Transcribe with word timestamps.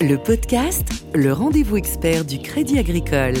Le 0.00 0.14
podcast, 0.14 1.04
le 1.12 1.32
rendez-vous 1.32 1.76
expert 1.76 2.24
du 2.24 2.38
Crédit 2.38 2.78
Agricole. 2.78 3.34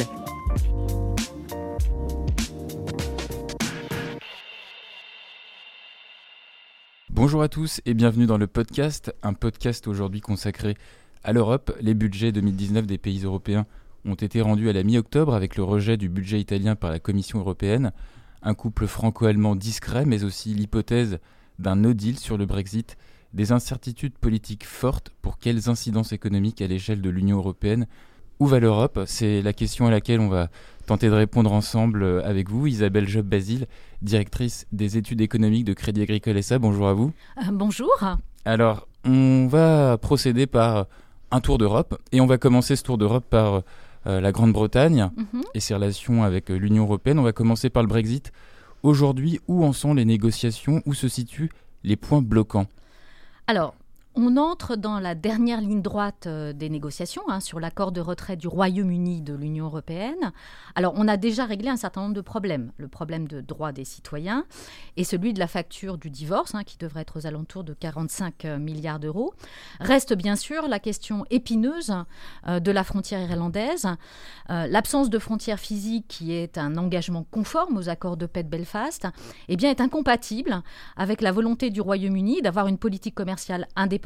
Bonjour 7.10 7.42
à 7.42 7.48
tous 7.48 7.80
et 7.86 7.94
bienvenue 7.94 8.26
dans 8.26 8.38
le 8.38 8.48
podcast, 8.48 9.14
un 9.22 9.34
podcast 9.34 9.86
aujourd'hui 9.86 10.20
consacré 10.20 10.76
à 11.22 11.32
l'Europe. 11.32 11.70
Les 11.80 11.94
budgets 11.94 12.32
2019 12.32 12.88
des 12.88 12.98
pays 12.98 13.22
européens 13.22 13.64
ont 14.04 14.14
été 14.14 14.40
rendus 14.40 14.68
à 14.68 14.72
la 14.72 14.82
mi-octobre 14.82 15.34
avec 15.34 15.54
le 15.54 15.62
rejet 15.62 15.96
du 15.96 16.08
budget 16.08 16.40
italien 16.40 16.74
par 16.74 16.90
la 16.90 16.98
Commission 16.98 17.38
européenne, 17.38 17.92
un 18.42 18.54
couple 18.54 18.88
franco-allemand 18.88 19.54
discret 19.54 20.06
mais 20.06 20.24
aussi 20.24 20.54
l'hypothèse 20.54 21.20
d'un 21.60 21.76
no 21.76 21.92
deal 21.92 22.18
sur 22.18 22.36
le 22.36 22.46
Brexit 22.46 22.96
des 23.34 23.52
incertitudes 23.52 24.16
politiques 24.18 24.64
fortes 24.64 25.10
pour 25.22 25.38
quelles 25.38 25.68
incidences 25.68 26.12
économiques 26.12 26.62
à 26.62 26.66
l'échelle 26.66 27.00
de 27.00 27.10
l'Union 27.10 27.38
européenne 27.38 27.86
Où 28.40 28.46
va 28.46 28.58
l'Europe 28.58 29.00
C'est 29.06 29.42
la 29.42 29.52
question 29.52 29.86
à 29.86 29.90
laquelle 29.90 30.20
on 30.20 30.28
va 30.28 30.48
tenter 30.86 31.08
de 31.08 31.14
répondre 31.14 31.52
ensemble 31.52 32.02
euh, 32.02 32.24
avec 32.24 32.48
vous. 32.48 32.66
Isabelle 32.66 33.06
Job-Basile, 33.06 33.66
directrice 34.00 34.66
des 34.72 34.96
études 34.96 35.20
économiques 35.20 35.66
de 35.66 35.74
Crédit 35.74 36.02
Agricole 36.02 36.42
SA. 36.42 36.58
Bonjour 36.58 36.88
à 36.88 36.94
vous. 36.94 37.12
Euh, 37.38 37.50
bonjour. 37.52 37.92
Alors, 38.44 38.88
on 39.04 39.46
va 39.48 39.98
procéder 39.98 40.46
par 40.46 40.86
un 41.30 41.40
tour 41.40 41.58
d'Europe 41.58 42.00
et 42.10 42.22
on 42.22 42.26
va 42.26 42.38
commencer 42.38 42.74
ce 42.74 42.82
tour 42.82 42.96
d'Europe 42.96 43.26
par 43.28 43.62
euh, 44.06 44.20
la 44.20 44.32
Grande-Bretagne 44.32 45.10
mhm. 45.14 45.42
et 45.52 45.60
ses 45.60 45.74
relations 45.74 46.24
avec 46.24 46.48
l'Union 46.48 46.84
européenne. 46.84 47.18
On 47.18 47.24
va 47.24 47.32
commencer 47.32 47.68
par 47.68 47.82
le 47.82 47.88
Brexit. 47.88 48.32
Aujourd'hui, 48.82 49.40
où 49.46 49.64
en 49.64 49.74
sont 49.74 49.92
les 49.92 50.06
négociations? 50.06 50.80
Où 50.86 50.94
se 50.94 51.08
situent 51.08 51.50
les 51.84 51.96
points 51.96 52.22
bloquants? 52.22 52.66
Alors, 53.48 53.74
on 54.14 54.36
entre 54.36 54.76
dans 54.76 54.98
la 54.98 55.14
dernière 55.14 55.60
ligne 55.60 55.82
droite 55.82 56.26
euh, 56.26 56.52
des 56.52 56.68
négociations 56.68 57.22
hein, 57.28 57.40
sur 57.40 57.60
l'accord 57.60 57.92
de 57.92 58.00
retrait 58.00 58.36
du 58.36 58.48
Royaume-Uni 58.48 59.20
de 59.20 59.34
l'Union 59.34 59.66
européenne. 59.66 60.32
Alors, 60.74 60.94
on 60.96 61.06
a 61.06 61.16
déjà 61.16 61.44
réglé 61.44 61.68
un 61.68 61.76
certain 61.76 62.00
nombre 62.02 62.14
de 62.14 62.20
problèmes. 62.20 62.72
Le 62.78 62.88
problème 62.88 63.28
de 63.28 63.40
droit 63.40 63.70
des 63.70 63.84
citoyens 63.84 64.44
et 64.96 65.04
celui 65.04 65.34
de 65.34 65.38
la 65.38 65.46
facture 65.46 65.98
du 65.98 66.10
divorce, 66.10 66.54
hein, 66.54 66.64
qui 66.64 66.78
devrait 66.78 67.02
être 67.02 67.18
aux 67.18 67.26
alentours 67.26 67.64
de 67.64 67.74
45 67.74 68.44
euh, 68.44 68.58
milliards 68.58 68.98
d'euros. 68.98 69.34
Reste 69.78 70.14
bien 70.14 70.36
sûr 70.36 70.68
la 70.68 70.80
question 70.80 71.24
épineuse 71.30 71.94
euh, 72.48 72.60
de 72.60 72.70
la 72.72 72.84
frontière 72.84 73.20
irlandaise. 73.20 73.86
L'absence 74.48 75.10
de 75.10 75.18
frontière 75.18 75.60
physique, 75.60 76.06
qui 76.08 76.32
est 76.32 76.56
un 76.56 76.78
engagement 76.78 77.26
conforme 77.30 77.76
aux 77.76 77.90
accords 77.90 78.16
de 78.16 78.24
paix 78.24 78.42
de 78.42 78.48
Belfast, 78.48 79.06
eh 79.48 79.56
bien, 79.56 79.70
est 79.70 79.82
incompatible 79.82 80.62
avec 80.96 81.20
la 81.20 81.32
volonté 81.32 81.68
du 81.68 81.82
Royaume-Uni 81.82 82.40
d'avoir 82.40 82.66
une 82.66 82.78
politique 82.78 83.14
commerciale 83.14 83.68
indépendante 83.76 83.97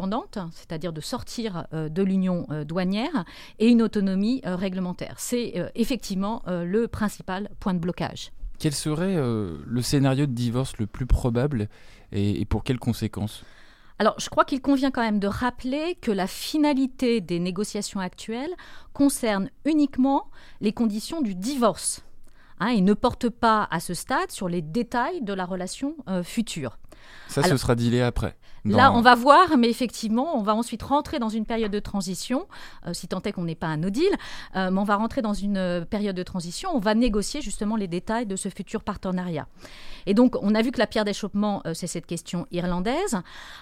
c'est-à-dire 0.52 0.92
de 0.92 1.00
sortir 1.00 1.66
euh, 1.72 1.88
de 1.88 2.02
l'union 2.02 2.46
euh, 2.50 2.64
douanière, 2.64 3.24
et 3.58 3.68
une 3.68 3.82
autonomie 3.82 4.40
euh, 4.46 4.56
réglementaire. 4.56 5.14
C'est 5.18 5.70
effectivement 5.74 6.42
le 6.46 6.86
principal 6.86 7.50
point 7.60 7.74
de 7.74 7.78
blocage. 7.78 8.32
Quel 8.58 8.72
serait 8.72 9.16
le 9.16 9.82
scénario 9.82 10.26
de 10.26 10.32
divorce 10.32 10.76
le 10.78 10.86
plus 10.86 11.06
probable 11.06 11.68
et, 12.12 12.44
pour 12.44 12.64
quelles 12.64 12.78
conséquences? 12.78 13.44
Alors, 13.98 14.14
je 14.18 14.28
crois 14.28 14.44
qu'il 14.44 14.60
convient 14.60 14.90
quand 14.90 15.02
même 15.02 15.20
de 15.20 15.26
rappeler 15.26 15.96
que 16.00 16.10
la 16.10 16.26
finalité 16.26 17.20
des 17.20 17.38
négociations 17.38 18.00
actuelles 18.00 18.54
concerne 18.92 19.50
uniquement 19.64 20.30
les 20.60 20.72
conditions 20.72 21.20
du 21.20 21.34
divorce 21.34 22.02
hein, 22.60 22.68
et 22.68 22.80
ne 22.80 22.94
porte 22.94 23.28
pas 23.28 23.68
à 23.70 23.80
ce 23.80 23.94
stade 23.94 24.30
sur 24.30 24.48
les 24.48 24.62
détails 24.62 25.22
de 25.22 25.32
la 25.32 25.44
relation 25.44 25.96
future. 26.22 26.78
Ça, 27.28 27.42
ce 27.42 27.56
sera 27.56 27.74
dilé 27.74 28.00
après. 28.00 28.36
Là, 28.64 28.92
on 28.92 29.00
va 29.00 29.14
voir, 29.14 29.56
mais 29.58 29.68
effectivement, 29.68 30.36
on 30.36 30.42
va 30.42 30.54
ensuite 30.54 30.82
rentrer 30.82 31.18
dans 31.18 31.28
une 31.28 31.46
période 31.46 31.72
de 31.72 31.80
transition, 31.80 32.46
euh, 32.86 32.92
si 32.92 33.08
tant 33.08 33.20
est 33.22 33.32
qu'on 33.32 33.44
n'est 33.44 33.56
pas 33.56 33.66
un 33.66 33.76
no 33.76 33.90
deal, 33.90 34.04
euh, 34.56 34.70
mais 34.70 34.80
on 34.80 34.84
va 34.84 34.96
rentrer 34.96 35.20
dans 35.20 35.34
une 35.34 35.56
euh, 35.56 35.84
période 35.84 36.14
de 36.14 36.22
transition, 36.22 36.70
on 36.72 36.78
va 36.78 36.94
négocier 36.94 37.40
justement 37.42 37.76
les 37.76 37.88
détails 37.88 38.26
de 38.26 38.36
ce 38.36 38.48
futur 38.48 38.82
partenariat. 38.82 39.46
Et 40.06 40.14
donc, 40.14 40.36
on 40.42 40.54
a 40.54 40.62
vu 40.62 40.70
que 40.70 40.78
la 40.78 40.86
pierre 40.86 41.04
d'achoppement, 41.04 41.62
c'est 41.74 41.86
cette 41.86 42.06
question 42.06 42.46
irlandaise. 42.50 43.16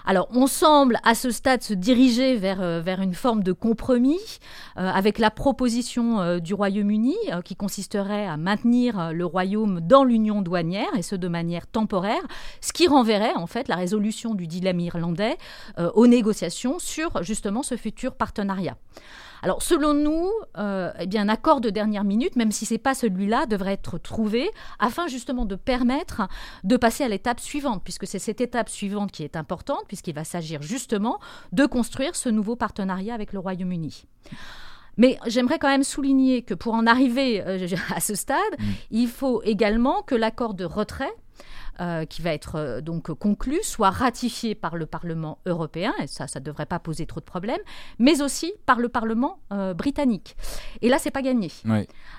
Alors, 0.05 0.27
on 0.31 0.47
semble 0.47 0.97
à 1.03 1.15
ce 1.15 1.31
stade 1.31 1.61
se 1.61 1.73
diriger 1.73 2.35
vers, 2.37 2.81
vers 2.81 3.01
une 3.01 3.13
forme 3.13 3.43
de 3.43 3.51
compromis 3.51 4.19
avec 4.75 5.19
la 5.19 5.31
proposition 5.31 6.39
du 6.39 6.53
Royaume-Uni 6.53 7.15
qui 7.45 7.55
consisterait 7.55 8.27
à 8.27 8.37
maintenir 8.37 9.13
le 9.13 9.25
Royaume 9.25 9.81
dans 9.81 10.03
l'union 10.03 10.41
douanière, 10.41 10.93
et 10.95 11.01
ce 11.01 11.15
de 11.15 11.27
manière 11.27 11.67
temporaire, 11.67 12.21
ce 12.61 12.73
qui 12.73 12.87
renverrait 12.87 13.35
en 13.35 13.47
fait 13.47 13.67
la 13.67 13.75
résolution 13.75 14.35
du 14.35 14.47
dilemme 14.47 14.79
irlandais 14.79 15.37
euh, 15.79 15.91
aux 15.93 16.07
négociations 16.07 16.79
sur 16.79 17.23
justement 17.23 17.63
ce 17.63 17.77
futur 17.77 18.15
partenariat. 18.15 18.77
Alors, 19.41 19.61
selon 19.63 19.93
nous, 19.93 20.29
euh, 20.57 20.91
eh 20.99 21.07
bien, 21.07 21.23
un 21.23 21.29
accord 21.29 21.61
de 21.61 21.69
dernière 21.69 22.03
minute, 22.03 22.35
même 22.35 22.51
si 22.51 22.65
ce 22.65 22.73
n'est 22.73 22.79
pas 22.79 22.93
celui-là, 22.93 23.45
devrait 23.47 23.73
être 23.73 23.97
trouvé 23.97 24.51
afin 24.79 25.07
justement 25.07 25.45
de 25.45 25.55
permettre 25.55 26.27
de 26.63 26.77
passer 26.77 27.03
à 27.03 27.07
l'étape 27.07 27.39
suivante, 27.39 27.81
puisque 27.83 28.05
c'est 28.05 28.19
cette 28.19 28.41
étape 28.41 28.69
suivante 28.69 29.11
qui 29.11 29.23
est 29.23 29.35
importante, 29.35 29.83
puisqu'il 29.87 30.13
va 30.13 30.23
s'agir 30.23 30.61
justement 30.61 31.19
de 31.51 31.65
construire 31.65 32.15
ce 32.15 32.29
nouveau 32.29 32.55
partenariat 32.55 33.13
avec 33.13 33.33
le 33.33 33.39
Royaume-Uni. 33.39 34.05
Mais 34.97 35.17
j'aimerais 35.25 35.57
quand 35.57 35.69
même 35.69 35.83
souligner 35.83 36.43
que 36.43 36.53
pour 36.53 36.73
en 36.73 36.85
arriver 36.85 37.41
euh, 37.41 37.67
à 37.95 37.99
ce 37.99 38.13
stade, 38.13 38.37
mmh. 38.59 38.63
il 38.91 39.07
faut 39.07 39.41
également 39.43 40.03
que 40.03 40.15
l'accord 40.15 40.53
de 40.53 40.65
retrait 40.65 41.13
euh, 41.79 42.05
qui 42.05 42.21
va 42.21 42.33
être 42.33 42.55
euh, 42.55 42.81
donc 42.81 43.11
conclu 43.13 43.59
soit 43.63 43.89
ratifié 43.89 44.55
par 44.55 44.75
le 44.75 44.85
Parlement 44.85 45.39
européen, 45.45 45.93
et 46.01 46.07
ça, 46.07 46.27
ça 46.27 46.39
ne 46.39 46.45
devrait 46.45 46.65
pas 46.65 46.79
poser 46.79 47.05
trop 47.05 47.19
de 47.19 47.25
problèmes, 47.25 47.61
mais 47.97 48.21
aussi 48.21 48.53
par 48.65 48.79
le 48.79 48.89
Parlement 48.89 49.39
euh, 49.51 49.73
britannique. 49.73 50.35
Et 50.81 50.89
là, 50.89 50.99
c'est 50.99 51.11
pas 51.11 51.21
gagné. 51.21 51.49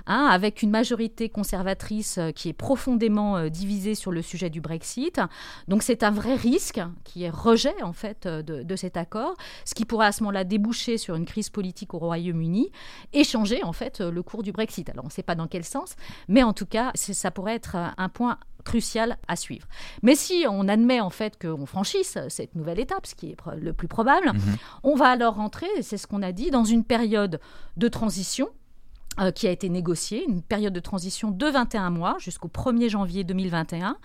Hein, 0.07 0.27
avec 0.31 0.63
une 0.63 0.71
majorité 0.71 1.29
conservatrice 1.29 2.19
qui 2.35 2.49
est 2.49 2.55
profondément 2.55 3.49
divisée 3.49 3.95
sur 3.95 4.11
le 4.11 4.23
sujet 4.23 4.51
du 4.51 4.61
Brexit. 4.61 5.21
Donc, 5.69 5.83
c'est 5.83 6.03
un 6.03 6.11
vrai 6.11 6.35
risque 6.35 6.81
qui 7.05 7.25
est 7.25 7.31
rejet, 7.31 7.83
en 7.83 7.93
fait, 7.93 8.27
de, 8.27 8.63
de 8.63 8.77
cet 8.77 8.97
accord, 8.97 9.37
ce 9.65 9.75
qui 9.75 9.85
pourrait 9.85 10.07
à 10.07 10.13
ce 10.13 10.23
moment-là 10.25 10.45
déboucher 10.45 10.99
sur 10.99 11.15
une 11.15 11.25
crise 11.25 11.51
politique 11.51 11.95
au 11.95 11.99
Royaume-Uni 11.99 12.71
et 13.13 13.23
changer, 13.23 13.63
en 13.63 13.73
fait, 13.73 14.01
le 14.01 14.23
cours 14.23 14.43
du 14.43 14.51
Brexit. 14.51 14.89
Alors, 14.91 15.05
on 15.05 15.09
ne 15.09 15.13
sait 15.13 15.23
pas 15.23 15.35
dans 15.35 15.47
quel 15.47 15.65
sens, 15.65 15.95
mais 16.27 16.43
en 16.43 16.53
tout 16.53 16.67
cas, 16.67 16.91
ça 16.95 17.31
pourrait 17.31 17.55
être 17.55 17.77
un 17.97 18.09
point 18.09 18.39
crucial 18.65 19.17
à 19.29 19.37
suivre. 19.37 19.67
Mais 20.03 20.15
si 20.15 20.45
on 20.49 20.69
admet 20.69 21.01
en 21.01 21.11
fait 21.11 21.41
qu'on 21.41 21.67
franchisse 21.67 22.19
cette 22.29 22.55
nouvelle 22.55 22.81
étape, 22.81 23.07
ce 23.07 23.15
qui 23.15 23.31
est 23.31 23.37
le 23.57 23.73
plus 23.73 23.89
probable, 23.89 24.33
mhm. 24.33 24.57
on 24.83 24.95
va 24.95 25.09
alors 25.09 25.35
rentrer, 25.35 25.69
c'est 25.83 25.97
ce 25.97 26.07
qu'on 26.07 26.23
a 26.23 26.33
dit, 26.33 26.51
dans 26.51 26.65
une 26.65 26.85
période 26.85 27.41
de 27.77 27.89
transition 27.89 28.49
euh, 29.21 29.31
qui 29.31 29.47
a 29.47 29.51
été 29.51 29.69
négociée, 29.69 30.25
une 30.27 30.41
période 30.41 30.73
de 30.73 30.81
transition 30.81 31.31
de 31.31 31.47
21 31.47 31.91
mois 31.91 32.17
jusqu'au 32.19 32.49
1er 32.49 32.89
janvier 32.89 33.25
2021. 33.25 33.99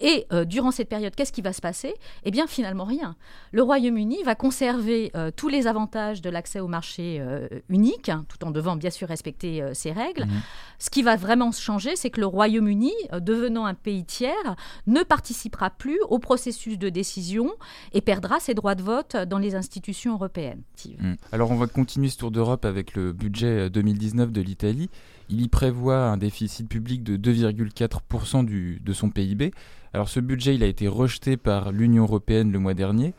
Et 0.00 0.26
euh, 0.30 0.44
durant 0.44 0.70
cette 0.70 0.90
période, 0.90 1.14
qu'est-ce 1.14 1.32
qui 1.32 1.40
va 1.40 1.54
se 1.54 1.62
passer? 1.62 1.94
Eh 2.24 2.30
bien, 2.30 2.46
finalement, 2.46 2.84
rien. 2.84 3.16
Le 3.52 3.62
Royaume-Uni 3.62 4.22
va 4.24 4.34
conserver 4.34 5.10
euh, 5.16 5.30
tous 5.34 5.48
les 5.48 5.66
avantages 5.66 6.20
de 6.20 6.28
l'accès 6.28 6.60
au 6.60 6.68
marché 6.68 7.22
unique, 7.70 8.10
hein, 8.10 8.26
tout 8.28 8.44
en 8.44 8.50
devant 8.50 8.76
bien 8.76 8.90
sûr 8.90 9.08
respecter 9.08 9.62
ses 9.72 9.92
règles. 9.92 10.24
Mhm. 10.24 10.42
Ce 10.78 10.90
qui 10.90 11.02
va 11.02 11.16
vraiment 11.16 11.50
changer, 11.52 11.96
c'est 11.96 12.10
que 12.10 12.20
le 12.20 12.26
Royaume-Uni, 12.26 12.92
devenant 13.20 13.64
un 13.64 13.74
pays 13.74 14.04
tiers, 14.04 14.56
ne 14.86 15.02
participera 15.02 15.70
plus 15.70 15.98
au 16.08 16.18
processus 16.18 16.78
de 16.78 16.90
décision 16.90 17.50
et 17.92 18.00
perdra 18.00 18.38
ses 18.40 18.54
droits 18.54 18.74
de 18.74 18.82
vote 18.82 19.16
dans 19.16 19.38
les 19.38 19.54
institutions 19.54 20.12
européennes. 20.14 20.62
Mhm. 20.86 21.16
Alors, 21.30 21.50
on 21.50 21.56
va 21.56 21.66
continuer 21.66 22.08
ce 22.08 22.18
tour 22.18 22.30
d'Europe 22.30 22.64
avec 22.64 22.94
le 22.94 23.12
budget 23.12 23.70
2019 23.70 24.32
de 24.32 24.41
l'Italie. 24.42 24.90
Il 25.28 25.40
y 25.40 25.48
prévoit 25.48 26.06
un 26.06 26.16
déficit 26.16 26.68
public 26.68 27.02
de 27.02 27.16
2,4% 27.16 28.80
de 28.82 28.92
son 28.92 29.10
PIB. 29.10 29.52
Alors 29.94 30.08
ce 30.08 30.20
budget, 30.20 30.62
a 30.62 30.66
été 30.66 30.88
rejeté 30.88 31.36
par 31.36 31.72
l'Union 31.72 32.04
européenne 32.04 32.52
le 32.52 32.58
mois 32.58 32.74
dernier. 32.74 33.14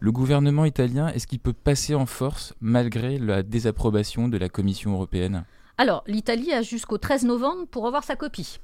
Le 0.00 0.12
gouvernement 0.12 0.64
italien, 0.64 1.08
est-ce 1.08 1.26
qu'il 1.26 1.40
peut 1.40 1.52
passer 1.52 1.94
en 1.94 2.06
force 2.06 2.54
malgré 2.60 3.18
la 3.18 3.42
désapprobation 3.42 4.28
de 4.28 4.38
la 4.38 4.48
Commission 4.48 4.92
européenne? 4.92 5.44
Alors, 5.76 6.02
l'Italie 6.06 6.52
a 6.52 6.62
jusqu'au 6.62 6.98
13 6.98 7.24
novembre 7.24 7.66
pour 7.66 7.86
avoir 7.86 8.04
sa 8.04 8.16
copie. 8.16 8.58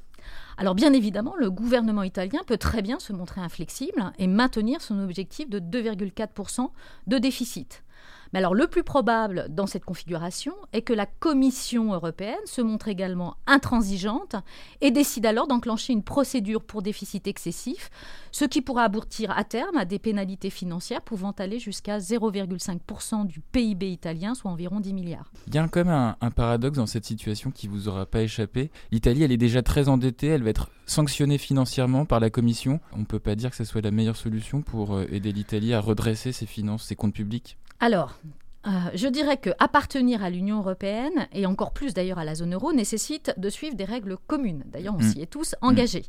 Alors 0.56 0.75
bien 0.75 0.93
évidemment, 0.93 1.34
le 1.37 1.50
gouvernement 1.50 2.02
italien 2.02 2.40
peut 2.46 2.56
très 2.56 2.82
bien 2.82 2.99
se 2.99 3.12
montrer 3.12 3.40
inflexible 3.40 4.12
et 4.19 4.26
maintenir 4.26 4.81
son 4.81 4.99
objectif 5.02 5.49
de 5.49 5.61
2,4% 5.61 6.70
de 7.06 7.19
déficit. 7.19 7.83
Mais 8.34 8.40
alors 8.40 8.54
le 8.56 8.66
plus 8.66 8.82
probable 8.82 9.46
dans 9.48 9.69
cette 9.69 9.84
configuration 9.84 10.54
est 10.72 10.82
que 10.82 10.92
la 10.92 11.06
Commission 11.06 11.94
européenne 11.94 12.34
se 12.46 12.60
montre 12.62 12.88
également 12.88 13.36
intransigeante 13.46 14.34
et 14.81 14.90
décide 14.90 15.25
alors 15.25 15.46
d'enclencher 15.46 15.92
une 15.92 16.02
procédure 16.02 16.60
pour 16.60 16.82
déficit 16.82 17.28
excessif, 17.28 17.90
ce 18.32 18.44
qui 18.44 18.60
pourra 18.60 18.82
aboutir 18.82 19.31
à 19.31 19.44
terme 19.44 19.76
à 19.76 19.84
des 19.84 20.00
pénalités 20.00 20.50
financières 20.50 21.02
pouvant 21.02 21.31
aller 21.31 21.60
jusqu'à 21.60 21.98
0,5% 21.98 23.25
du 23.25 23.38
PIB 23.38 23.92
italien, 23.92 24.34
soit 24.34 24.50
environ 24.50 24.80
10 24.80 24.94
milliards. 24.94 25.30
Il 25.46 25.54
y 25.54 25.58
a 25.58 25.69
quand 25.69 25.84
même 25.84 26.16
un, 26.20 26.30
paradoxe 26.32 26.78
dans 26.78 26.87
cette 26.87 27.04
situation 27.04 27.52
qui 27.52 27.69
vous 27.69 27.87
aura 27.87 28.04
pas 28.04 28.22
échappé. 28.22 28.72
L'Italie, 28.90 29.22
elle 29.22 29.30
est 29.30 29.37
déjà 29.37 29.62
très 29.62 29.88
endettée, 29.88 30.26
elle 30.26 30.42
va 30.42 30.50
être 30.50 30.70
sanctionnée 30.87 31.38
financièrement 31.38 32.04
par 32.04 32.19
la 32.19 32.30
Commission. 32.30 32.80
On 32.94 32.98
ne 32.98 33.04
peut 33.04 33.20
pas 33.20 33.37
dire 33.37 33.50
que 33.50 33.56
ce 33.56 33.62
soit 33.62 33.80
la 33.80 33.92
meilleure 33.92 34.16
solution 34.16 34.60
pour 34.60 34.96
euh, 34.96 35.06
aider 35.12 35.30
l'Italie 35.30 35.72
à 35.72 35.80
redresser 35.80 36.32
ses 36.32 36.46
finances, 36.46 36.82
ses 36.82 36.96
comptes 36.96 37.14
publics 37.14 37.58
alors, 37.84 38.14
euh, 38.66 38.70
je 38.94 39.08
dirais 39.08 39.37
que 39.37 39.50
appartenir 39.58 40.22
à 40.25 40.31
l'Union 40.31 40.58
européenne, 40.58 41.26
et 41.32 41.46
encore 41.46 41.72
plus 41.72 41.93
d'ailleurs 41.94 42.19
à 42.19 42.25
la 42.25 42.34
zone 42.34 42.55
euro, 42.55 42.72
nécessite 42.72 43.32
de 43.37 43.49
suivre 43.50 43.76
des 43.76 43.84
règles 43.84 44.16
communes. 44.26 44.64
D'ailleurs, 44.66 44.94
on 44.94 44.99
Mm. 45.02 45.12
s'y 45.12 45.20
est 45.22 45.26
tous 45.31 45.55
engagés. 45.61 46.05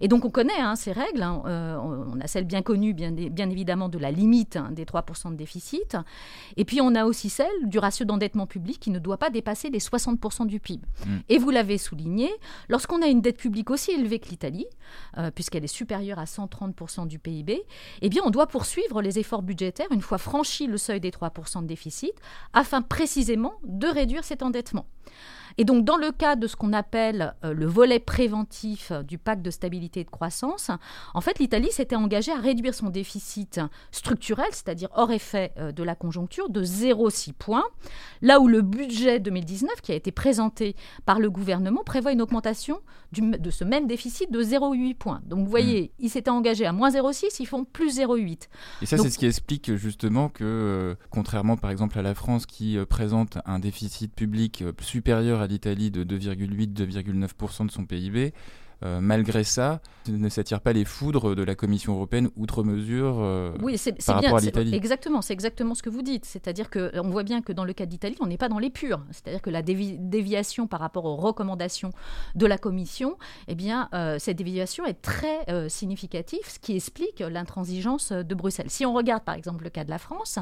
Et 0.00 0.08
donc, 0.08 0.24
on 0.24 0.30
connaît 0.30 0.60
hein, 0.60 0.76
ces 0.76 0.92
règles. 0.92 1.22
hein. 1.22 1.42
Euh, 1.46 1.76
on 1.78 2.20
a 2.20 2.26
celle 2.26 2.44
bien 2.44 2.62
connue, 2.62 2.94
bien, 2.94 3.10
bien 3.10 3.50
évidemment, 3.50 3.88
de 3.88 3.98
la 3.98 4.10
limite 4.10 4.56
hein, 4.56 4.70
des 4.72 4.84
3% 4.84 5.30
de 5.30 5.36
déficit. 5.36 5.96
Et 6.56 6.64
puis, 6.64 6.80
on 6.80 6.94
a 6.94 7.04
aussi 7.06 7.28
celle 7.28 7.46
du 7.64 7.78
ratio 7.78 8.04
d'endettement 8.04 8.46
public 8.46 8.78
qui 8.78 8.90
ne 8.90 8.98
doit 8.98 9.18
pas 9.18 9.30
dépasser 9.30 9.70
les 9.70 9.80
60% 9.80 10.46
du 10.46 10.60
PIB. 10.60 10.86
Mm. 11.06 11.16
Et 11.28 11.38
vous 11.38 11.50
l'avez 11.50 11.78
souligné, 11.78 12.30
lorsqu'on 12.68 13.02
a 13.02 13.06
une 13.06 13.20
dette 13.20 13.36
publique 13.38 13.70
aussi 13.70 13.90
élevée 13.90 14.18
que 14.20 14.28
l'Italie, 14.28 14.66
euh, 15.18 15.30
puisqu'elle 15.30 15.64
est 15.64 15.66
supérieure 15.66 16.18
à 16.18 16.24
130% 16.26 17.06
du 17.06 17.18
PIB, 17.18 17.62
eh 18.02 18.08
bien, 18.08 18.22
on 18.24 18.30
doit 18.30 18.46
poursuivre 18.46 19.02
les 19.02 19.18
efforts 19.18 19.42
budgétaires 19.42 19.88
une 19.90 20.02
fois 20.02 20.18
franchi 20.18 20.66
le 20.66 20.76
seuil 20.78 21.00
des 21.00 21.10
3% 21.10 21.62
de 21.62 21.66
déficit, 21.66 21.95
afin 22.52 22.82
précisément 22.82 23.54
de 23.64 23.86
réduire 23.86 24.24
cet 24.24 24.42
endettement. 24.42 24.86
Et 25.58 25.64
donc, 25.64 25.84
dans 25.84 25.96
le 25.96 26.10
cas 26.12 26.36
de 26.36 26.46
ce 26.46 26.56
qu'on 26.56 26.72
appelle 26.72 27.34
euh, 27.44 27.52
le 27.54 27.66
volet 27.66 27.98
préventif 27.98 28.92
du 29.06 29.18
pacte 29.18 29.42
de 29.42 29.50
stabilité 29.50 30.00
et 30.00 30.04
de 30.04 30.10
croissance, 30.10 30.70
en 31.14 31.20
fait, 31.20 31.38
l'Italie 31.38 31.70
s'était 31.72 31.96
engagée 31.96 32.32
à 32.32 32.40
réduire 32.40 32.74
son 32.74 32.90
déficit 32.90 33.60
structurel, 33.90 34.46
c'est-à-dire 34.50 34.88
hors 34.94 35.10
effet 35.12 35.52
euh, 35.58 35.72
de 35.72 35.82
la 35.82 35.94
conjoncture, 35.94 36.48
de 36.50 36.62
0,6 36.64 37.32
points, 37.32 37.64
là 38.22 38.40
où 38.40 38.48
le 38.48 38.62
budget 38.62 39.20
2019, 39.20 39.80
qui 39.82 39.92
a 39.92 39.94
été 39.94 40.12
présenté 40.12 40.76
par 41.04 41.20
le 41.20 41.30
gouvernement, 41.30 41.82
prévoit 41.84 42.12
une 42.12 42.22
augmentation 42.22 42.80
du- 43.12 43.22
de 43.22 43.50
ce 43.50 43.64
même 43.64 43.86
déficit 43.86 44.30
de 44.30 44.42
0,8 44.42 44.94
points. 44.94 45.20
Donc, 45.26 45.40
vous 45.44 45.50
voyez, 45.50 45.92
ils 45.98 46.10
s'étaient 46.10 46.30
engagés 46.30 46.66
à 46.66 46.72
moins 46.72 46.90
0,6, 46.90 47.36
ils 47.40 47.46
font 47.46 47.64
plus 47.64 47.96
0,8. 47.98 48.48
Et 48.82 48.86
ça, 48.86 48.96
c'est 48.98 49.10
ce 49.10 49.18
qui 49.18 49.26
explique 49.26 49.74
justement 49.76 50.28
que, 50.28 50.44
euh, 50.44 50.94
contrairement 51.10 51.56
par 51.56 51.70
exemple 51.70 51.98
à 51.98 52.02
la 52.02 52.14
France 52.14 52.46
qui 52.46 52.76
euh, 52.76 52.84
présente 52.84 53.38
un 53.46 53.58
déficit 53.58 54.14
public 54.14 54.62
euh, 54.62 54.72
supérieur 54.80 55.40
à 55.40 55.45
l'Italie 55.46 55.90
de 55.90 56.04
2,8-2,9% 56.04 57.66
de 57.66 57.70
son 57.70 57.86
PIB, 57.86 58.32
euh, 58.84 59.00
malgré 59.00 59.42
ça, 59.44 59.80
ne 60.08 60.28
s'attire 60.28 60.60
pas 60.60 60.72
les 60.72 60.84
foudres 60.84 61.34
de 61.34 61.42
la 61.42 61.54
Commission 61.54 61.94
européenne 61.94 62.28
outre 62.36 62.62
mesure 62.62 63.16
euh, 63.20 63.52
Oui, 63.62 63.78
c'est 63.78 63.92
par 64.04 64.20
bien. 64.20 64.28
rapport 64.28 64.38
à 64.38 64.40
l'Italie. 64.42 64.74
Exactement, 64.74 65.22
c'est 65.22 65.32
exactement 65.32 65.74
ce 65.74 65.82
que 65.82 65.88
vous 65.90 66.02
dites. 66.02 66.24
C'est-à-dire 66.24 66.68
que 66.70 66.92
on 67.00 67.08
voit 67.10 67.22
bien 67.22 67.40
que 67.42 67.52
dans 67.52 67.64
le 67.64 67.72
cas 67.72 67.86
d'Italie, 67.86 68.16
on 68.20 68.26
n'est 68.26 68.36
pas 68.36 68.48
dans 68.48 68.58
les 68.58 68.70
purs. 68.70 69.02
C'est-à-dire 69.10 69.40
que 69.40 69.50
la 69.50 69.62
dévi- 69.62 69.96
déviation 69.98 70.66
par 70.66 70.80
rapport 70.80 71.06
aux 71.06 71.16
recommandations 71.16 71.90
de 72.34 72.46
la 72.46 72.58
Commission, 72.58 73.16
eh 73.48 73.54
bien, 73.54 73.88
euh, 73.94 74.18
cette 74.18 74.36
déviation 74.36 74.84
est 74.84 75.00
très 75.00 75.46
significative, 75.68 76.40
ce 76.46 76.58
qui 76.58 76.76
explique 76.76 77.20
l'intransigeance 77.20 78.12
de 78.12 78.34
Bruxelles. 78.34 78.68
Si 78.70 78.84
on 78.84 78.92
regarde 78.92 79.22
par 79.24 79.34
exemple 79.34 79.64
le 79.64 79.70
cas 79.70 79.84
de 79.84 79.90
la 79.90 79.98
France, 79.98 80.38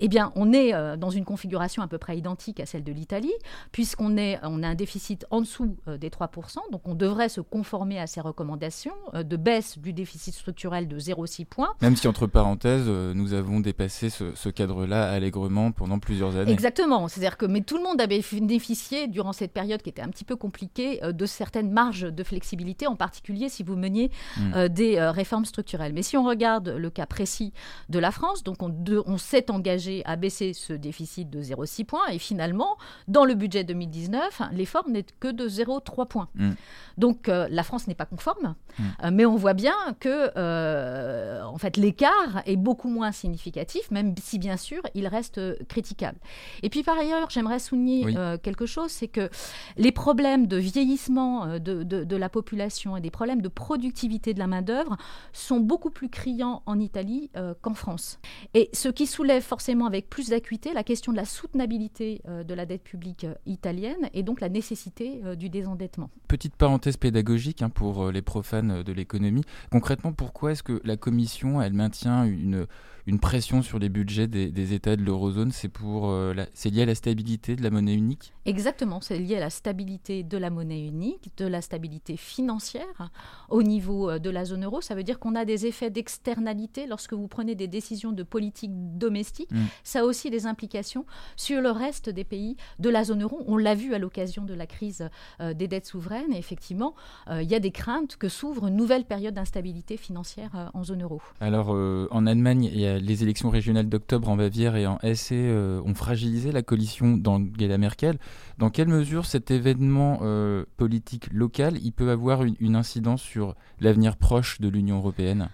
eh 0.00 0.08
bien, 0.08 0.32
on 0.34 0.52
est 0.52 0.72
dans 0.96 1.10
une 1.10 1.24
configuration 1.24 1.82
à 1.82 1.88
peu 1.88 1.98
près 1.98 2.16
identique 2.18 2.60
à 2.60 2.66
celle 2.66 2.84
de 2.84 2.92
l'Italie, 2.92 3.32
puisqu'on 3.72 4.16
est, 4.16 4.38
on 4.42 4.62
a 4.62 4.68
un 4.68 4.74
déficit 4.74 5.26
en 5.30 5.40
dessous 5.40 5.76
des 5.86 6.10
3%, 6.10 6.56
donc 6.72 6.86
on 6.88 6.94
devrait 6.94 7.28
se 7.28 7.40
conformer 7.68 7.98
à 8.00 8.06
ces 8.06 8.22
recommandations 8.22 8.94
euh, 9.14 9.22
de 9.22 9.36
baisse 9.36 9.78
du 9.78 9.92
déficit 9.92 10.32
structurel 10.34 10.88
de 10.88 10.98
0,6 10.98 11.44
points. 11.44 11.74
Même 11.82 11.96
si, 11.96 12.08
entre 12.08 12.26
parenthèses, 12.26 12.84
euh, 12.86 13.12
nous 13.12 13.34
avons 13.34 13.60
dépassé 13.60 14.08
ce, 14.08 14.34
ce 14.34 14.48
cadre-là 14.48 15.10
allègrement 15.10 15.70
pendant 15.70 15.98
plusieurs 15.98 16.34
années. 16.36 16.50
Exactement. 16.50 17.08
C'est-à-dire 17.08 17.36
que 17.36 17.44
mais 17.44 17.60
tout 17.60 17.76
le 17.76 17.82
monde 17.82 18.00
a 18.00 18.06
bénéficié 18.06 19.06
durant 19.06 19.34
cette 19.34 19.52
période 19.52 19.82
qui 19.82 19.90
était 19.90 20.00
un 20.00 20.08
petit 20.08 20.24
peu 20.24 20.34
compliquée 20.36 21.04
euh, 21.04 21.12
de 21.12 21.26
certaines 21.26 21.70
marges 21.70 22.10
de 22.10 22.22
flexibilité, 22.24 22.86
en 22.86 22.96
particulier 22.96 23.48
si 23.50 23.62
vous 23.62 23.76
meniez 23.76 24.10
Mm. 24.38 24.52
euh, 24.54 24.68
des 24.68 24.96
euh, 24.96 25.10
réformes 25.10 25.44
structurelles. 25.44 25.92
Mais 25.92 26.02
si 26.02 26.16
on 26.16 26.24
regarde 26.24 26.68
le 26.70 26.90
cas 26.90 27.04
précis 27.06 27.52
de 27.90 27.98
la 27.98 28.10
France, 28.10 28.42
donc 28.44 28.62
on, 28.62 28.68
de- 28.70 29.02
on 29.06 29.18
s'est 29.18 29.50
engagé 29.50 30.02
à 30.06 30.16
baisser 30.16 30.52
ce 30.54 30.72
déficit 30.72 31.28
de 31.28 31.42
0,6 31.42 31.84
points 31.84 32.06
et 32.10 32.18
finalement, 32.18 32.76
dans 33.08 33.24
le 33.24 33.34
budget 33.34 33.64
2019, 33.64 34.42
l'effort 34.52 34.88
n'est 34.88 35.04
que 35.20 35.28
de 35.28 35.48
0,3 35.48 36.06
points. 36.06 36.28
Mm. 36.34 36.50
Donc 36.98 37.28
euh, 37.28 37.46
la 37.58 37.64
France 37.64 37.86
n'est 37.88 37.94
pas 38.02 38.06
conforme, 38.14 38.54
Mm. 38.78 38.82
euh, 39.04 39.10
mais 39.12 39.26
on 39.26 39.36
voit 39.44 39.54
bien 39.54 39.74
que 39.98 40.30
euh, 40.36 41.42
en 41.44 41.58
fait 41.58 41.76
l'écart 41.76 42.42
est 42.46 42.56
beaucoup 42.68 42.88
moins 42.88 43.12
significatif, 43.12 43.90
même 43.90 44.14
si 44.22 44.38
bien 44.38 44.56
sûr 44.56 44.80
il 44.94 45.06
reste 45.08 45.40
critiquable. 45.66 46.18
Et 46.62 46.68
puis 46.70 46.82
par 46.82 46.96
ailleurs, 46.98 47.28
j'aimerais 47.30 47.58
souligner 47.58 48.04
Oui. 48.04 48.14
euh, 48.16 48.36
quelque 48.38 48.66
chose, 48.66 48.90
c'est 48.98 49.08
que 49.08 49.28
les 49.76 49.92
problèmes 49.92 50.46
de 50.46 50.56
vieillissement 50.56 51.58
de, 51.58 51.82
de- 51.82 52.04
de 52.04 52.16
la 52.16 52.28
population 52.28 52.96
et 52.96 53.00
des 53.00 53.10
problèmes 53.10 53.42
de 53.42 53.48
productivité 53.48 54.34
de 54.34 54.38
la 54.38 54.46
main-d'œuvre 54.46 54.96
sont 55.32 55.60
beaucoup 55.60 55.90
plus 55.90 56.08
criants 56.08 56.62
en 56.66 56.78
Italie 56.78 57.30
qu'en 57.62 57.74
France. 57.74 58.18
Et 58.54 58.70
ce 58.72 58.88
qui 58.88 59.06
soulève 59.06 59.42
forcément 59.42 59.86
avec 59.86 60.08
plus 60.08 60.28
d'acuité 60.30 60.72
la 60.72 60.84
question 60.84 61.10
de 61.12 61.16
la 61.16 61.24
soutenabilité 61.24 62.22
de 62.50 62.54
la 62.54 62.66
dette 62.66 62.84
publique 62.84 63.26
italienne 63.46 64.08
et 64.14 64.22
donc 64.22 64.40
la 64.40 64.48
nécessité 64.48 65.20
du 65.36 65.48
désendettement. 65.48 66.10
Petite 66.28 66.54
parenthèse 66.56 66.96
pédagogique 66.96 67.47
hein, 67.60 67.70
pour 67.70 68.04
euh, 68.06 68.12
les 68.12 68.22
profanes 68.22 68.70
euh, 68.70 68.82
de 68.82 68.92
l'économie. 68.92 69.44
Concrètement, 69.70 70.12
pourquoi 70.12 70.52
est-ce 70.52 70.62
que 70.62 70.80
la 70.84 70.96
Commission, 70.96 71.60
elle 71.60 71.72
maintient 71.72 72.24
une, 72.24 72.66
une 73.08 73.18
pression 73.18 73.62
sur 73.62 73.78
les 73.78 73.88
budgets 73.88 74.26
des, 74.26 74.50
des 74.50 74.74
États 74.74 74.94
de 74.94 75.02
l'eurozone 75.02 75.50
C'est 75.50 75.70
pour, 75.70 76.10
euh, 76.10 76.34
c'est 76.52 76.68
lié 76.68 76.82
à 76.82 76.86
la 76.86 76.94
stabilité 76.94 77.56
de 77.56 77.62
la 77.62 77.70
monnaie 77.70 77.94
unique 77.94 78.34
Exactement, 78.48 79.02
c'est 79.02 79.18
lié 79.18 79.36
à 79.36 79.40
la 79.40 79.50
stabilité 79.50 80.22
de 80.22 80.38
la 80.38 80.48
monnaie 80.48 80.86
unique, 80.86 81.30
de 81.36 81.44
la 81.44 81.60
stabilité 81.60 82.16
financière 82.16 83.10
au 83.50 83.62
niveau 83.62 84.08
euh, 84.08 84.18
de 84.18 84.30
la 84.30 84.46
zone 84.46 84.64
euro. 84.64 84.80
Ça 84.80 84.94
veut 84.94 85.02
dire 85.02 85.18
qu'on 85.18 85.34
a 85.34 85.44
des 85.44 85.66
effets 85.66 85.90
d'externalité 85.90 86.86
lorsque 86.86 87.12
vous 87.12 87.28
prenez 87.28 87.54
des 87.54 87.68
décisions 87.68 88.10
de 88.10 88.22
politique 88.22 88.70
domestique. 88.72 89.50
Mm. 89.52 89.64
Ça 89.84 90.00
a 90.00 90.04
aussi 90.04 90.30
des 90.30 90.46
implications 90.46 91.04
sur 91.36 91.60
le 91.60 91.70
reste 91.70 92.08
des 92.08 92.24
pays 92.24 92.56
de 92.78 92.88
la 92.88 93.04
zone 93.04 93.22
euro. 93.22 93.44
On 93.46 93.58
l'a 93.58 93.74
vu 93.74 93.92
à 93.92 93.98
l'occasion 93.98 94.44
de 94.44 94.54
la 94.54 94.66
crise 94.66 95.10
euh, 95.42 95.52
des 95.52 95.68
dettes 95.68 95.84
souveraines. 95.84 96.32
Et 96.32 96.38
effectivement, 96.38 96.94
euh, 97.28 97.42
il 97.42 97.50
y 97.50 97.54
a 97.54 97.60
des 97.60 97.70
craintes 97.70 98.16
que 98.16 98.30
s'ouvre 98.30 98.68
une 98.68 98.76
nouvelle 98.76 99.04
période 99.04 99.34
d'instabilité 99.34 99.98
financière 99.98 100.70
en 100.72 100.84
zone 100.84 101.02
euro. 101.02 101.20
Alors, 101.40 101.68
en 101.68 102.26
Allemagne, 102.26 102.70
y 102.72 102.86
a 102.86 102.97
les 102.98 103.22
élections 103.22 103.50
régionales 103.50 103.88
d'octobre 103.88 104.28
en 104.28 104.36
Bavière 104.36 104.76
et 104.76 104.86
en 104.86 104.98
Hesse 105.02 105.30
euh, 105.32 105.80
ont 105.84 105.94
fragilisé 105.94 106.52
la 106.52 106.62
coalition 106.62 107.16
d'Angela 107.16 107.78
Merkel. 107.78 108.18
Dans 108.58 108.70
quelle 108.70 108.88
mesure 108.88 109.26
cet 109.26 109.50
événement 109.50 110.20
euh, 110.22 110.64
politique 110.76 111.32
local, 111.32 111.78
il 111.82 111.92
peut 111.92 112.10
avoir 112.10 112.42
une 112.42 112.76
incidence 112.76 113.22
sur 113.22 113.54
l'avenir 113.80 114.16
proche 114.16 114.60
de 114.60 114.68
l'Union 114.68 114.98
européenne? 114.98 115.48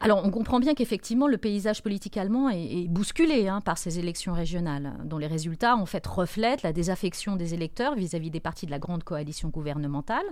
Alors, 0.00 0.24
on 0.24 0.30
comprend 0.30 0.60
bien 0.60 0.74
qu'effectivement, 0.74 1.26
le 1.26 1.38
paysage 1.38 1.82
politique 1.82 2.16
allemand 2.18 2.50
est, 2.50 2.62
est 2.62 2.88
bousculé 2.88 3.48
hein, 3.48 3.60
par 3.62 3.78
ces 3.78 3.98
élections 3.98 4.34
régionales, 4.34 4.92
dont 5.04 5.16
les 5.16 5.26
résultats, 5.26 5.74
en 5.76 5.86
fait, 5.86 6.06
reflètent 6.06 6.62
la 6.62 6.72
désaffection 6.74 7.34
des 7.34 7.54
électeurs 7.54 7.94
vis-à-vis 7.94 8.30
des 8.30 8.40
partis 8.40 8.66
de 8.66 8.70
la 8.70 8.78
grande 8.78 9.04
coalition 9.04 9.48
gouvernementale. 9.48 10.24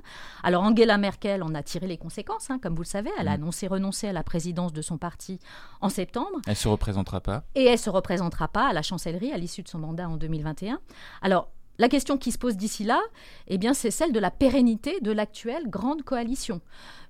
Alors, 0.43 0.63
Angela 0.65 0.99
Merkel 0.99 1.43
en 1.43 1.55
a 1.55 1.63
tiré 1.63 1.87
les 1.87 1.97
conséquences, 1.97 2.51
hein, 2.51 2.59
comme 2.63 2.75
vous 2.75 2.83
le 2.83 2.87
savez. 2.89 3.11
Elle 3.19 3.29
a 3.29 3.33
Mm. 3.33 3.43
annoncé 3.43 3.67
renoncer 3.67 4.07
à 4.09 4.13
la 4.13 4.23
présidence 4.23 4.73
de 4.73 4.83
son 4.83 4.99
parti 4.99 5.41
en 5.81 5.89
septembre. 5.89 6.41
Elle 6.47 6.57
se 6.57 6.69
représentera 6.69 7.21
pas 7.21 7.45
Et 7.55 7.65
elle 7.65 7.79
se 7.79 7.91
représentera 7.91 8.49
pas 8.49 8.69
à 8.69 8.73
la 8.75 8.83
chancellerie 8.83 9.33
à 9.33 9.39
l'issue 9.39 9.63
de 9.63 9.69
son 9.69 9.79
mandat 9.79 10.09
en 10.09 10.17
2021. 10.19 10.79
Alors, 11.23 11.49
la 11.79 11.89
question 11.89 12.19
qui 12.19 12.31
se 12.31 12.39
pose 12.39 12.57
d'ici 12.57 12.85
là, 12.85 13.01
eh 13.49 13.59
bien, 13.59 13.75
c'est 13.75 13.91
celle 13.91 14.13
de 14.13 14.21
la 14.21 14.31
pérennité 14.31 15.01
de 15.01 15.11
l'actuelle 15.11 15.69
grande 15.69 16.03
coalition. 16.03 16.61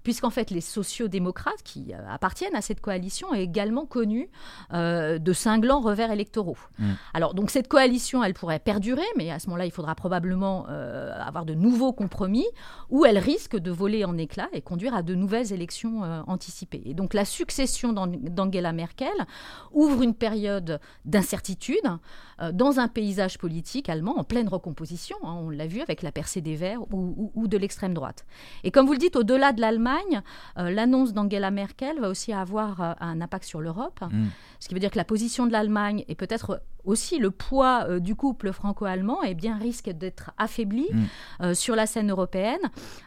Puisqu'en 0.04 0.30
fait, 0.30 0.50
les 0.50 0.61
sociaux-démocrates 0.61 1.62
qui 1.64 1.92
euh, 1.92 1.99
appartiennent 2.08 2.54
à 2.54 2.61
cette 2.61 2.80
coalition 2.80 3.28
ont 3.30 3.34
également 3.34 3.87
connu 3.87 4.28
euh, 4.73 5.18
de 5.18 5.32
cinglants 5.32 5.80
revers 5.80 6.12
électoraux. 6.12 6.58
Mm. 6.78 6.92
Alors, 7.14 7.34
donc, 7.34 7.50
cette 7.50 7.66
coalition, 7.66 8.23
elle 8.23 8.34
pourrait 8.34 8.61
perdurer, 8.61 9.02
mais 9.16 9.30
à 9.32 9.38
ce 9.40 9.46
moment-là, 9.49 9.66
il 9.66 9.73
faudra 9.73 9.94
probablement 9.96 10.66
euh, 10.68 11.12
avoir 11.20 11.44
de 11.44 11.54
nouveaux 11.54 11.92
compromis, 11.92 12.46
ou 12.90 13.04
elle 13.04 13.18
risque 13.18 13.56
de 13.56 13.70
voler 13.73 14.04
en 14.04 14.16
éclats 14.18 14.50
et 14.52 14.61
conduire 14.61 14.94
à 14.94 15.02
de 15.02 15.14
nouvelles 15.14 15.52
élections 15.52 16.04
euh, 16.04 16.20
anticipées. 16.26 16.82
Et 16.84 16.94
donc, 16.94 17.14
la 17.14 17.25
succession 17.25 17.92
d'An- 17.92 18.06
d'Angela 18.06 18.73
Merkel 18.73 19.08
ouvre 19.73 20.02
une 20.02 20.14
période 20.14 20.80
d'incertitude 21.06 21.80
dans 22.52 22.78
un 22.80 22.88
paysage 22.88 23.38
politique 23.38 23.88
allemand 23.88 24.18
en 24.18 24.25
pleine 24.25 24.49
recomposition. 24.49 25.16
hein, 25.23 25.38
on 25.40 25.50
l'a 25.50 25.66
vu 25.66 25.80
avec 25.80 26.02
la 26.02 26.12
percée 26.12 26.40
des 26.42 26.56
Verts 26.56 26.82
ou, 26.92 27.14
ou- 27.16 27.32
ou 27.34 27.49
de 27.49 27.56
l'extrême 27.56 27.94
droite. 27.94 28.26
Et 28.64 28.70
comme 28.70 28.87
vous 28.87 28.92
le 28.92 28.99
dites, 28.99 29.16
au-delà 29.16 29.52
de 29.52 29.61
l'Allemagne, 29.61 29.93
euh, 30.58 30.70
l'annonce 30.70 31.12
d'Angela 31.12 31.50
Merkel 31.50 32.00
va 32.00 32.08
aussi 32.08 32.32
avoir 32.32 32.80
euh, 32.80 32.92
un 33.00 33.20
impact 33.20 33.44
sur 33.44 33.60
l'Europe. 33.60 34.00
Mm. 34.10 34.26
Ce 34.60 34.68
qui 34.68 34.74
veut 34.74 34.80
dire 34.80 34.90
que 34.90 34.96
la 34.98 35.04
position 35.04 35.46
de 35.46 35.52
l'Allemagne 35.52 36.04
et 36.08 36.14
peut-être 36.14 36.62
aussi 36.84 37.18
le 37.18 37.30
poids 37.30 37.86
euh, 37.88 37.98
du 37.98 38.14
couple 38.14 38.52
franco-allemand 38.52 39.18
eh 39.24 39.34
bien, 39.34 39.56
risque 39.58 39.90
d'être 39.90 40.30
affaibli 40.38 40.86
Mm. 41.40 41.54
sur 41.54 41.74
la 41.76 41.86
scène 41.86 42.10
européenne. 42.10 42.60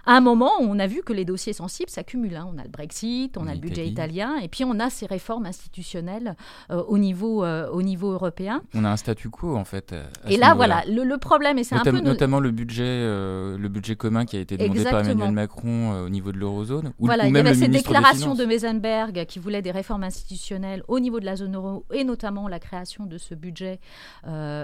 À 0.06 0.14
un 0.18 0.22
moment 0.22 0.52
on 0.60 0.78
a 0.80 0.88
vu 0.88 1.02
que 1.04 1.14
les 1.14 1.26
dossiers 1.26 1.54
sensibles 1.54 1.90
s'accumulent. 1.90 2.36
hein. 2.36 2.48
On 2.54 2.58
a 2.58 2.64
le 2.64 2.70
Brexit, 2.70 3.38
on 3.38 3.48
a 3.48 3.54
le 3.54 3.60
budget 3.60 3.88
italien, 3.88 4.38
et 4.38 4.48
puis 4.48 4.64
on 4.64 4.80
a 4.80 4.90
ces 4.90 5.06
réformes 5.06 5.46
institutionnelles 5.46 6.36
au, 6.70 6.98
niveau, 6.98 7.46
au 7.46 7.82
niveau 7.82 8.12
européen. 8.12 8.62
On 8.74 8.84
a 8.84 8.90
un 8.90 8.98
statu 8.98 9.30
quo 9.30 9.56
en 9.56 9.64
fait. 9.66 9.94
et 10.28 10.38
là, 10.38 10.54
voilà, 10.54 10.84
le, 10.88 11.04
le 11.04 11.18
problème, 11.18 11.58
et 11.58 11.64
c'est 11.64 11.76
un 11.76 11.84
peu... 11.84 11.92
no- 11.92 12.02
Notamment 12.02 12.40
le 12.40 12.52
budget, 12.52 12.84
le 13.06 13.68
budget 13.70 13.96
commun 13.96 14.26
qui 14.26 14.38
a 14.38 14.40
été 14.40 14.58
demandé 14.58 14.84
par. 14.84 15.02
Emmanuel 15.02 15.32
Macron 15.32 16.04
au 16.06 16.10
niveau 16.10 16.32
de 16.32 16.38
l'eurozone, 16.38 16.77
ou, 17.00 17.06
Voilà, 17.06 17.26
ou 17.26 17.28
il 17.28 17.36
y 17.36 17.40
avait 17.40 17.50
le 17.50 17.56
cette 17.56 17.70
ministre 17.70 17.90
déclaration 17.90 18.36
des 18.36 18.44
de. 18.44 18.48
Mesenberg 18.48 19.26
qui 19.26 19.40
voulait 19.40 19.62
des 19.62 19.72
réformes 19.72 20.04
institutionnelles 20.04 20.84
au 20.88 21.00
niveau 21.00 21.20
de 21.20 21.26
la 21.26 21.36
zone 21.36 21.56
euro 21.56 21.86
et 21.92 22.04
notamment 22.04 22.48
la 22.48 22.60
création 22.60 23.06
de 23.06 23.18
ce 23.18 23.34
budget 23.36 23.48
budget 23.48 23.80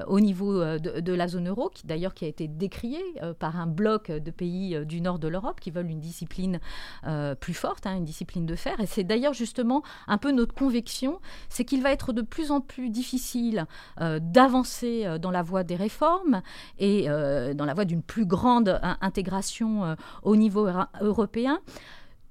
au 0.08 0.20
niveau 0.20 0.60
de, 0.60 1.14
la 1.14 1.28
zone 1.28 1.48
euro, 1.48 1.70
qui 1.70 1.88
d'ailleurs 1.88 2.14
qui 2.14 2.26
a 2.26 2.28
été 2.28 2.48
décrié 2.48 3.00
par 3.40 3.60
un 3.60 3.68
bloc 3.68 4.12
de 4.12 4.32
pays 4.32 4.78
du 4.86 5.00
nord 5.00 5.20
de 5.20 5.28
l'Europe 5.28 5.60
qui 5.62 5.72
veulent 5.72 5.90
une 5.90 6.02
discipline 6.02 6.60
plus 7.40 7.54
forte, 7.54 7.88
hein, 7.88 7.96
une 7.96 8.06
discipline 8.06 8.46
de 8.46 8.56
fer. 8.56 8.80
Et 8.80 8.86
c'est 8.86 9.04
d'ailleurs 9.04 9.34
justement 9.34 9.84
un 10.08 10.18
peu 10.18 10.32
notre 10.32 10.54
conviction, 10.54 11.20
c'est 11.50 11.64
qu'il 11.64 11.82
va 11.82 11.92
être 11.92 12.12
de 12.12 12.22
plus 12.22 12.52
en 12.52 12.60
plus 12.60 12.90
difficile 12.90 13.66
d'avancer 14.00 15.18
dans 15.20 15.32
la 15.32 15.44
voie 15.44 15.64
des 15.64 15.76
réformes 15.76 16.42
et 16.78 17.08
dans 17.08 17.66
la 17.66 17.74
voie 17.74 17.86
d'une 17.86 18.04
plus 18.04 18.26
grande 18.26 18.80
intégration 19.02 19.96
au 20.24 20.36
niveau 20.36 20.68
européen 21.02 21.62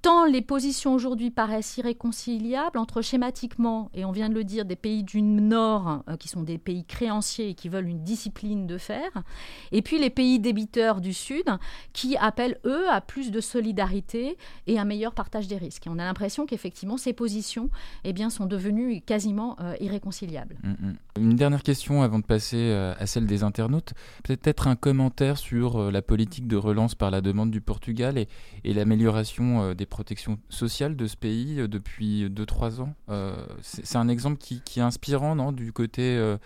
tant 0.03 0.25
les 0.25 0.43
positions 0.43 0.95
aujourd'hui 0.95 1.31
paraissent 1.31 1.77
irréconciliables 1.77 2.77
entre 2.77 3.03
schématiquement, 3.03 3.89
et 3.95 4.05
on 4.05 4.11
vient 4.11 4.29
de 4.29 4.35
le 4.35 4.43
dire, 4.43 4.65
des 4.65 4.77
pays 4.77 5.05
du 5.05 5.23
Nord, 5.23 6.03
euh, 6.09 6.17
qui 6.17 6.29
sont 6.29 6.43
des 6.43 6.59
pays 6.59 6.85
créanciers 6.85 7.51
et 7.51 7.55
qui 7.55 7.69
veulent 7.69 7.87
une 7.87 8.03
discipline 8.03 8.67
de 8.67 8.79
fer, 8.79 9.23
et 9.71 9.81
puis 9.81 10.01
les 10.01 10.11
pays 10.11 10.41
débiteurs 10.41 11.01
du 11.01 11.15
Sud, 11.15 11.45
qui 11.93 12.17
appellent, 12.17 12.59
eux, 12.65 12.91
à 12.91 13.01
plus 13.01 13.31
de 13.31 13.41
solidarité 13.41 14.37
et 14.67 14.79
un 14.79 14.85
meilleur 14.85 15.15
partage 15.15 15.47
des 15.47 15.57
risques. 15.57 15.87
Et 15.87 15.91
on 15.91 15.99
a 15.99 16.05
l'impression 16.05 16.47
qu'effectivement, 16.47 16.97
ces 16.97 17.13
positions 17.13 17.71
eh 18.03 18.13
bien, 18.13 18.29
sont 18.29 18.47
devenues 18.47 19.01
quasiment 19.03 19.57
euh, 19.61 19.77
irréconciliables. 19.81 20.57
Mm, 20.65 20.71
mm. 20.71 20.97
Une 21.19 21.37
dernière 21.37 21.63
question 21.63 22.03
avant 22.03 22.19
de 22.19 22.25
passer 22.25 22.57
euh, 22.57 22.95
à 22.99 23.07
celle 23.07 23.27
des 23.27 23.45
internautes. 23.45 23.93
Peut-être 24.25 24.67
un 24.67 24.75
commentaire 24.75 25.39
sur 25.39 25.93
la 25.93 26.03
politique 26.03 26.49
de 26.49 26.57
relance 26.57 26.97
par 26.97 27.13
la 27.13 27.21
demande 27.21 27.53
du 27.53 27.61
Portugal 27.61 28.19
et, 28.19 28.29
et 28.65 28.75
l'amélioration 28.75 29.75
des 29.75 29.87
protection 29.93 30.39
sociale 30.49 30.97
de 30.97 31.07
ce 31.07 31.17
pays 31.17 31.61
euh, 31.61 31.69
depuis 31.69 32.29
2-3 32.29 32.81
ans. 32.81 32.95
Euh, 33.11 33.47
c'est 33.61 33.97
un 33.97 34.09
exemple 34.09 34.39
qui, 34.39 34.63
est 34.77 34.83
inspirant, 34.83 35.37
non, 35.37 35.53
du 35.53 35.73
côté 35.73 36.17
euh, 36.17 36.39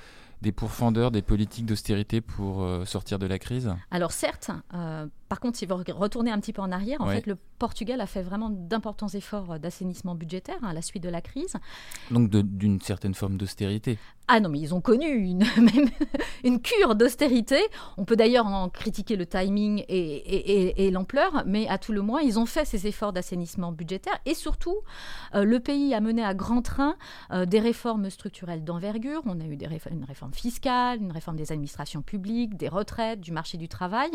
des 0.42 0.50
pourfendeurs 0.50 1.12
des 1.12 1.22
politiques 1.22 1.64
d'austérité 1.64 2.20
pour 2.20 2.68
sortir 2.84 3.18
de 3.18 3.26
la 3.26 3.38
crise? 3.38 3.72
Alors 3.90 4.12
certes, 4.12 4.50
par 5.28 5.40
contre, 5.40 5.58
si 5.58 5.66
vous 5.66 5.76
retournez 5.76 6.30
un 6.30 6.40
petit 6.40 6.52
peu 6.52 6.62
en 6.62 6.72
arrière, 6.72 7.00
en 7.00 7.06
fait, 7.06 7.26
le 7.26 7.36
Portugal 7.58 8.00
a 8.00 8.06
fait 8.06 8.22
vraiment 8.22 8.50
d'importants 8.50 9.08
efforts 9.08 9.58
d'assainissement 9.58 10.14
budgétaire 10.14 10.58
hein, 10.62 10.68
à 10.68 10.72
la 10.72 10.82
suite 10.82 11.02
de 11.02 11.08
la 11.08 11.20
crise. 11.20 11.56
Donc 12.10 12.30
d'une 12.30 12.80
certaine 12.80 13.14
forme 13.14 13.36
d'austérité 13.36 13.98
ah 14.28 14.40
non, 14.40 14.48
mais 14.48 14.58
ils 14.58 14.74
ont 14.74 14.80
connu 14.80 15.06
une, 15.06 15.38
même 15.56 15.88
une 16.42 16.60
cure 16.60 16.96
d'austérité. 16.96 17.58
On 17.96 18.04
peut 18.04 18.16
d'ailleurs 18.16 18.46
en 18.46 18.68
critiquer 18.68 19.14
le 19.14 19.24
timing 19.24 19.84
et, 19.88 20.90
l'ampleur, 20.90 21.44
mais 21.46 21.68
à 21.68 21.78
tout 21.78 21.92
le 21.92 22.02
moins, 22.02 22.20
ils 22.20 22.38
ont 22.38 22.46
fait 22.46 22.64
ces 22.64 22.86
efforts 22.86 23.12
d'assainissement 23.12 23.70
budgétaire. 23.70 24.18
Et 24.26 24.34
surtout, 24.34 24.78
euh, 25.34 25.44
le 25.44 25.60
pays 25.60 25.94
a 25.94 26.00
mené 26.00 26.24
à 26.24 26.34
grand 26.34 26.62
train 26.62 26.96
euh, 27.30 27.46
des 27.46 27.60
réformes 27.60 28.10
structurelles 28.10 28.64
d'envergure. 28.64 29.22
On 29.26 29.40
a 29.40 29.44
eu 29.44 29.56
des 29.56 29.66
une 29.90 30.04
réforme 30.04 30.32
fiscale, 30.32 31.00
une 31.00 31.12
réforme 31.12 31.36
des 31.36 31.52
administrations 31.52 32.02
publiques, 32.02 32.56
des 32.56 32.68
retraites, 32.68 33.20
du 33.20 33.30
marché 33.30 33.58
du 33.58 33.68
travail, 33.68 34.10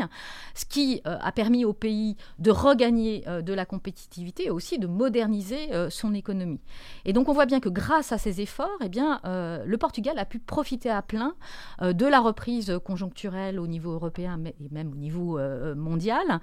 ce 0.55 0.65
qui 0.65 1.00
euh, 1.07 1.17
a 1.19 1.31
permis 1.31 1.65
au 1.65 1.73
pays 1.73 2.15
de 2.39 2.51
regagner 2.51 3.23
de 3.43 3.53
la 3.53 3.65
compétitivité 3.65 4.45
et 4.45 4.49
aussi 4.49 4.79
de 4.79 4.87
moderniser 4.87 5.69
son 5.89 6.13
économie. 6.13 6.59
Et 7.05 7.13
donc, 7.13 7.29
on 7.29 7.33
voit 7.33 7.45
bien 7.45 7.59
que 7.59 7.69
grâce 7.69 8.11
à 8.11 8.17
ces 8.17 8.41
efforts, 8.41 8.69
eh 8.83 8.89
le 8.89 9.75
Portugal 9.77 10.17
a 10.17 10.25
pu 10.25 10.39
profiter 10.39 10.89
à 10.89 11.01
plein 11.01 11.35
euh, 11.81 11.93
de 11.93 12.05
la 12.05 12.19
reprise 12.19 12.79
conjoncturelle 12.83 13.59
au 13.59 13.67
niveau 13.67 13.91
européen 13.91 14.39
et 14.45 14.69
même 14.71 14.91
au 14.91 14.95
niveau 14.95 15.39
euh, 15.39 15.75
mondial, 15.75 16.39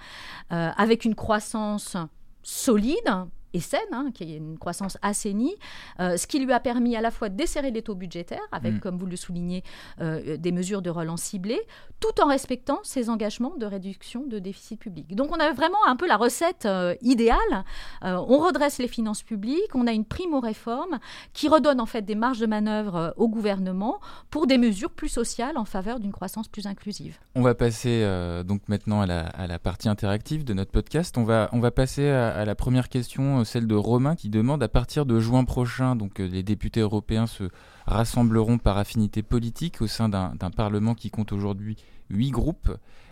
euh, 0.53 0.71
avec 0.77 1.05
une 1.05 1.15
croissance 1.15 1.97
solide, 2.43 3.11
et 3.59 3.61
saine, 3.61 3.81
hein, 3.93 4.11
qui 4.15 4.23
est 4.35 4.37
une 4.37 4.57
croissance 4.57 4.97
assainie, 5.03 5.55
euh, 6.00 6.17
ce 6.17 6.27
qui 6.27 6.38
lui 6.38 6.53
a 6.53 6.61
permis 6.61 6.97
à 6.97 7.00
la 7.00 7.11
fois 7.11 7.29
de 7.29 7.37
desserrer 7.37 7.71
les 7.71 7.83
taux 7.83 7.97
budgétaires, 7.97 8.47
avec, 8.53 8.75
mm. 8.75 8.81
comme 8.81 8.97
vous 8.97 9.07
le 9.07 9.17
soulignez, 9.17 9.65
euh, 10.00 10.37
des 10.37 10.53
mesures 10.53 10.81
de 10.81 10.91
relance 10.91 11.23
ciblées, 11.23 11.61
tout 12.00 12.23
en 12.23 12.29
respectant 12.29 12.79
ses 12.85 13.11
engagements 13.11 13.57
de 13.57 13.67
réduction 13.67 14.25
de 14.27 14.38
déficit 14.38 14.79
public. 14.79 15.15
Donc 15.17 15.33
on 15.33 15.41
a 15.41 15.53
vraiment 15.53 15.85
un 15.88 15.97
peu 15.97 16.07
la 16.07 16.17
recette 16.17 16.67
euh, 16.67 16.95
idéale. 17.03 17.65
on 18.03 18.38
redresse 18.38 18.79
les 18.79 18.87
finances 18.87 19.23
publiques, 19.23 19.75
on 19.75 19.87
a 19.87 19.93
une 19.93 20.05
primo-réforme 20.05 20.99
qui 21.33 21.49
redonne 21.49 21.81
en 21.81 21.87
fait 21.87 22.03
des 22.03 22.15
marges 22.15 22.38
de 22.38 22.47
manœuvre 22.47 23.15
au 23.17 23.29
gouvernement 23.29 24.00
pour 24.31 24.47
des 24.47 24.59
mesures 24.59 24.91
plus 24.93 25.09
sociales 25.09 25.59
en 25.59 25.65
faveur 25.65 25.99
d'une 25.99 26.12
croissance 26.12 26.47
plus 26.47 26.67
inclusive. 26.67 27.19
On 27.35 27.43
va 27.43 27.55
passer 27.55 28.07
donc 28.47 28.62
maintenant 28.69 29.00
à 29.00 29.07
la, 29.07 29.59
partie 29.59 29.88
interactive 29.88 30.45
de 30.45 30.55
notre 30.55 30.71
podcast. 30.71 31.19
On 31.19 31.25
va, 31.25 31.49
on 31.53 31.59
va 31.59 31.73
passer 31.73 32.09
à 32.09 32.45
la 32.45 32.55
première 32.55 32.88
question 32.88 33.45
celle 33.49 33.67
de 33.67 33.75
Romain 33.75 34.14
qui 34.14 34.28
demande 34.28 34.62
à 34.62 34.69
partir 34.69 35.07
de 35.07 35.19
juin 35.19 35.45
prochain, 35.45 35.97
donc 35.97 36.21
euh, 36.21 36.28
les 36.28 36.43
députés 36.43 36.81
européens 36.81 37.26
se 37.26 37.45
rassembleront 37.87 38.59
par 38.59 38.78
affinité 38.78 39.23
politique 39.23 39.81
au 39.81 39.87
sein 39.87 40.09
d'un 40.09 40.50
Parlement 40.55 40.95
qui 40.95 41.11
compte 41.11 41.33
aujourd'hui 41.33 41.76
huit 42.11 42.31
groupes. 42.31 42.71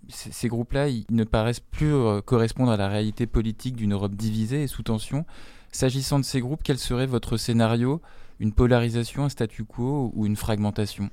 ces 0.09 0.47
groupes-là, 0.47 0.87
ne 1.09 1.23
paraissent 1.23 1.59
plus 1.59 1.93
euh, 1.93 2.21
correspondre 2.21 2.71
à 2.71 2.77
la 2.77 2.87
réalité 2.87 3.27
politique 3.27 3.75
d'une 3.75 3.93
Europe 3.93 4.15
divisée 4.15 4.63
et 4.63 4.67
sous 4.67 4.83
tension. 4.83 5.25
S'agissant 5.71 6.19
de 6.19 6.25
ces 6.25 6.39
groupes, 6.39 6.61
quel 6.63 6.77
serait 6.77 7.07
votre 7.07 7.37
scénario? 7.37 8.01
Une 8.39 8.53
polarisation, 8.53 9.25
un 9.25 9.29
statu 9.29 9.65
quo 9.65 10.11
ou 10.15 10.25
une 10.25 10.35
fragmentation? 10.35 11.09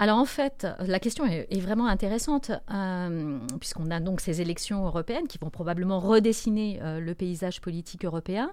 Alors 0.00 0.16
en 0.16 0.24
fait, 0.24 0.66
la 0.78 0.98
question 0.98 1.26
est, 1.26 1.60
vraiment 1.60 1.86
intéressante, 1.86 2.52
euh, 2.72 3.38
puisqu'on 3.58 3.90
a 3.90 4.00
donc 4.00 4.22
ces 4.22 4.40
élections 4.40 4.86
européennes 4.86 5.28
qui 5.28 5.36
vont 5.36 5.50
probablement 5.50 6.00
redessiner 6.00 6.80
euh, 6.82 7.00
le 7.00 7.14
paysage 7.14 7.60
politique 7.60 8.06
européen. 8.06 8.50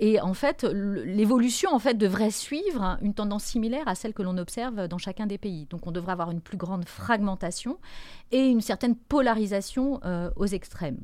Et 0.00 0.20
en 0.20 0.34
fait, 0.34 0.64
l'évolution 0.64 1.70
devrait 1.94 2.30
suivre 2.30 2.98
une 3.00 3.14
tendance 3.14 3.44
similaire 3.44 3.88
à 3.88 3.94
celle 3.94 4.12
que 4.12 4.20
l'on 4.20 4.36
observe 4.36 4.86
dans 4.86 4.98
chacun 4.98 5.26
des 5.26 5.38
pays. 5.38 5.64
Donc 5.70 5.86
on 5.86 5.92
devrait 5.92 6.12
avoir 6.12 6.30
une 6.30 6.42
plus 6.42 6.58
grande 6.58 6.84
fragmentation 6.84 7.78
et 8.30 8.44
une 8.44 8.60
certaine 8.60 8.94
polarisation 8.94 9.98
euh, 10.04 10.28
aux 10.36 10.44
extrêmes. 10.44 10.98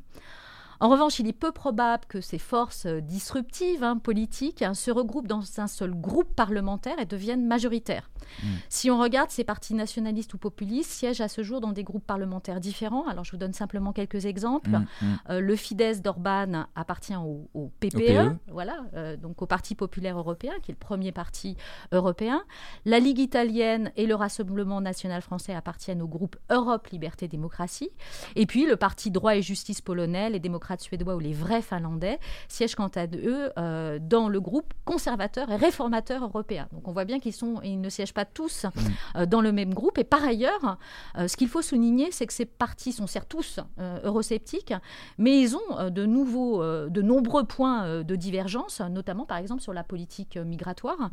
En 0.81 0.87
revanche, 0.87 1.19
il 1.19 1.27
est 1.27 1.33
peu 1.33 1.51
probable 1.51 2.05
que 2.07 2.21
ces 2.21 2.37
forces 2.37 2.85
euh, 2.85 3.01
disruptives 3.01 3.83
hein, 3.83 3.97
politiques 3.97 4.61
hein, 4.61 4.73
se 4.73 4.91
regroupent 4.91 5.27
dans 5.27 5.43
un 5.57 5.67
seul 5.67 5.93
groupe 5.93 6.33
parlementaire 6.35 6.97
et 6.99 7.05
deviennent 7.05 7.45
majoritaires. 7.45 8.09
Hmm. 8.43 8.47
Si 8.69 8.89
on 8.89 8.99
regarde, 8.99 9.29
ces 9.29 9.43
partis 9.43 9.73
nationalistes 9.73 10.33
ou 10.33 10.37
populistes 10.37 10.91
siègent 10.91 11.21
à 11.21 11.27
ce 11.27 11.43
jour 11.43 11.59
dans 11.59 11.73
des 11.73 11.83
groupes 11.83 12.05
parlementaires 12.05 12.61
différents. 12.61 13.07
Alors, 13.07 13.25
je 13.25 13.31
vous 13.31 13.37
donne 13.37 13.53
simplement 13.53 13.91
quelques 13.91 14.25
exemples. 14.25 14.69
Hmm, 14.69 14.85
hmm. 15.01 15.17
Euh, 15.29 15.39
le 15.41 15.55
Fidesz 15.57 16.01
d'Orban 16.01 16.65
appartient 16.75 17.15
au, 17.15 17.71
PPE, 17.81 17.99
e. 17.99 18.35
voilà, 18.49 18.85
euh, 18.93 19.17
donc 19.17 19.41
au 19.41 19.45
Parti 19.45 19.75
populaire 19.75 20.17
européen, 20.17 20.53
qui 20.61 20.71
est 20.71 20.75
le 20.75 20.79
premier 20.79 21.11
parti 21.11 21.57
européen. 21.91 22.43
La 22.85 22.99
Ligue 22.99 23.19
italienne 23.19 23.91
et 23.97 24.05
le 24.05 24.15
Rassemblement 24.15 24.79
national 24.79 25.21
français 25.21 25.53
appartiennent 25.53 26.01
au 26.01 26.07
groupe 26.07 26.37
Europe, 26.49 26.87
Liberté, 26.87 27.27
Démocratie. 27.27 27.89
Et 28.37 28.45
puis, 28.45 28.65
le 28.65 28.77
Parti 28.77 29.11
droit 29.11 29.35
et 29.35 29.41
justice 29.41 29.81
polonais, 29.81 30.29
les 30.29 30.39
démocrates 30.39 30.68
suédois 30.77 31.15
ou 31.15 31.19
les 31.19 31.33
vrais 31.33 31.61
finlandais 31.61 32.19
siègent 32.47 32.75
quant 32.75 32.91
à 32.95 33.05
eux 33.05 33.51
euh, 33.57 33.99
dans 34.01 34.29
le 34.29 34.39
groupe 34.39 34.73
conservateur 34.85 35.49
et 35.51 35.55
réformateur 35.55 36.23
européen. 36.23 36.67
Donc 36.71 36.87
on 36.87 36.91
voit 36.91 37.05
bien 37.05 37.19
qu'ils 37.19 37.33
sont, 37.33 37.61
ils 37.63 37.79
ne 37.79 37.89
siègent 37.89 38.13
pas 38.13 38.25
tous 38.25 38.65
mm. 38.65 38.69
euh, 39.17 39.25
dans 39.25 39.41
le 39.41 39.51
même 39.51 39.73
groupe. 39.73 39.97
Et 39.97 40.03
par 40.03 40.23
ailleurs, 40.23 40.77
euh, 41.17 41.27
ce 41.27 41.37
qu'il 41.37 41.47
faut 41.47 41.61
souligner, 41.61 42.11
c'est 42.11 42.27
que 42.27 42.33
ces 42.33 42.45
partis 42.45 42.91
sont 42.91 43.07
certes 43.07 43.29
tous 43.29 43.59
eurosceptiques, 44.03 44.73
mais 45.17 45.39
ils 45.39 45.55
ont 45.55 45.89
de 45.89 46.05
nouveaux, 46.05 46.63
de 46.63 47.01
nombreux 47.01 47.43
points 47.43 48.03
de 48.03 48.15
divergence, 48.15 48.81
notamment 48.81 49.25
par 49.25 49.37
exemple 49.37 49.61
sur 49.61 49.73
la 49.73 49.83
politique 49.83 50.37
migratoire, 50.37 51.09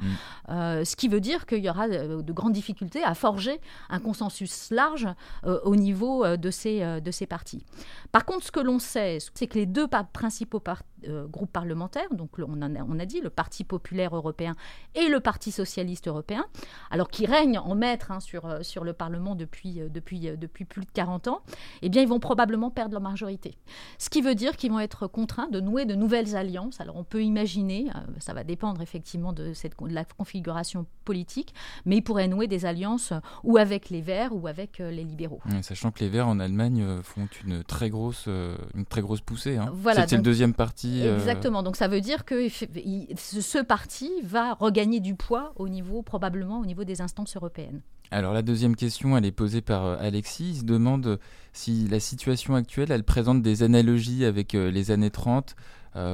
mm. 0.49 0.85
ce 0.85 0.97
qui 0.97 1.09
veut 1.09 1.21
dire 1.21 1.47
qu'il 1.47 1.65
y 1.65 1.69
aura 1.69 1.89
de 1.89 2.33
grandes 2.33 2.53
difficultés 2.53 3.03
à 3.03 3.15
forger 3.15 3.61
un 3.91 3.99
consensus 3.99 4.71
large 4.71 5.09
au 5.45 5.77
niveau 5.77 6.37
de 6.37 6.51
ces, 6.51 7.01
de 7.01 7.11
ces 7.11 7.27
partis. 7.27 7.65
Par 8.13 8.25
contre, 8.25 8.47
ce 8.47 8.53
que 8.53 8.61
l'on 8.61 8.79
sait, 8.79 9.19
c'est 9.35 9.46
que 9.47 9.59
les 9.59 9.67
deux 9.67 9.87
principaux 10.13 10.63
euh, 11.07 11.27
groupes 11.27 11.53
parlementaires, 11.53 12.09
donc 12.13 12.31
on, 12.39 12.63
a, 12.63 12.69
on, 12.89 12.99
a, 12.99 13.05
dit 13.05 13.21
le 13.21 13.29
Parti 13.29 13.65
populaire 13.65 14.17
européen 14.17 14.55
et 14.95 15.09
le 15.09 15.21
Parti 15.21 15.53
socialiste 15.53 16.09
européen, 16.09 16.47
alors 16.91 17.09
qui 17.09 17.27
règnent 17.27 17.59
en 17.59 17.75
maître 17.75 18.11
hein, 18.11 18.21
sur, 18.21 18.47
euh, 18.47 18.63
sur 18.63 18.83
le 18.83 18.95
Parlement 18.95 19.35
depuis, 19.35 19.83
euh, 19.83 19.89
depuis, 19.91 20.21
depuis 20.21 20.65
plus 20.65 20.87
de 20.87 20.91
40 20.91 21.29
ans, 21.29 21.43
eh 21.83 21.91
bien 21.91 22.01
ils 22.01 22.09
vont 22.09 22.19
probablement 22.19 22.71
perdre 22.71 22.93
leur 22.93 23.03
majorité. 23.03 23.59
Ce 23.99 24.09
qui 24.09 24.23
veut 24.23 24.35
dire 24.35 24.57
qu'ils 24.57 24.71
vont 24.71 24.81
être 24.81 25.07
contraints 25.07 25.49
de 25.49 25.61
nouer 25.61 25.85
de 25.85 25.95
nouvelles 25.95 26.35
alliances. 26.35 26.81
Alors 26.81 26.97
on 26.97 27.05
peut 27.05 27.23
imaginer, 27.23 27.91
ça 28.19 28.33
va 28.33 28.43
dépendre 28.43 28.81
effectivement 28.81 29.35
de, 29.35 29.53
cette, 29.53 29.75
de 29.79 29.93
la 29.93 30.07
configuration 30.07 30.87
politique, 31.05 31.55
mais 31.85 31.99
ils 31.99 32.03
pourraient 32.03 32.29
nouer 32.29 32.47
des 32.47 32.65
alliances 32.65 33.13
ou 33.45 33.59
avec 33.59 33.91
les 33.91 34.01
Verts 34.01 34.35
ou 34.35 34.47
avec 34.47 34.79
les 34.79 35.05
libéraux. 35.05 35.41
sachant 35.61 35.91
que 35.91 36.01
les 36.01 36.09
Verts 36.09 36.29
en 36.29 36.41
Allemagne 36.41 37.03
font 37.03 37.29
une 37.45 37.63
très 37.65 37.91
grosse, 37.91 38.27
une 38.27 38.87
très 38.87 39.03
grosse 39.03 39.21
poussée. 39.21 39.59
Hein. 39.59 39.71
Voilà, 39.75 40.09
c'est 40.09 40.17
le 40.17 40.23
deuxième 40.23 40.55
parti. 40.55 40.87
Euh, 41.03 41.17
Exactement. 41.17 41.63
Donc 41.63 41.77
ça 41.77 41.89
veut 41.89 42.01
dire 42.01 42.25
que 42.25 42.49
ce 42.49 43.63
parti 43.63 44.11
va 44.23 44.55
regagner 44.55 45.01
du 45.01 45.15
poids 45.15 45.53
au 45.57 45.69
niveau, 45.69 46.03
probablement 46.03 46.61
au 46.61 46.67
niveau 46.67 46.85
des 46.85 47.01
instances 47.01 47.37
européennes. 47.37 47.81
Alors 48.11 48.33
la 48.33 48.43
deuxième 48.43 48.77
question, 48.77 49.17
elle 49.17 49.25
est 49.25 49.33
posée 49.33 49.63
par 49.63 49.85
euh, 49.85 49.97
Alexis. 49.99 50.51
Il 50.51 50.57
se 50.59 50.65
demande 50.65 51.19
si 51.53 51.89
la 51.89 52.01
situation 52.01 52.55
actuelle, 52.55 52.93
elle 52.93 53.05
présente 53.05 53.43
des 53.43 53.63
analogies 53.63 54.25
avec 54.25 54.55
euh, 54.55 54.71
les 54.71 54.91
années 54.91 55.11
30, 55.11 55.57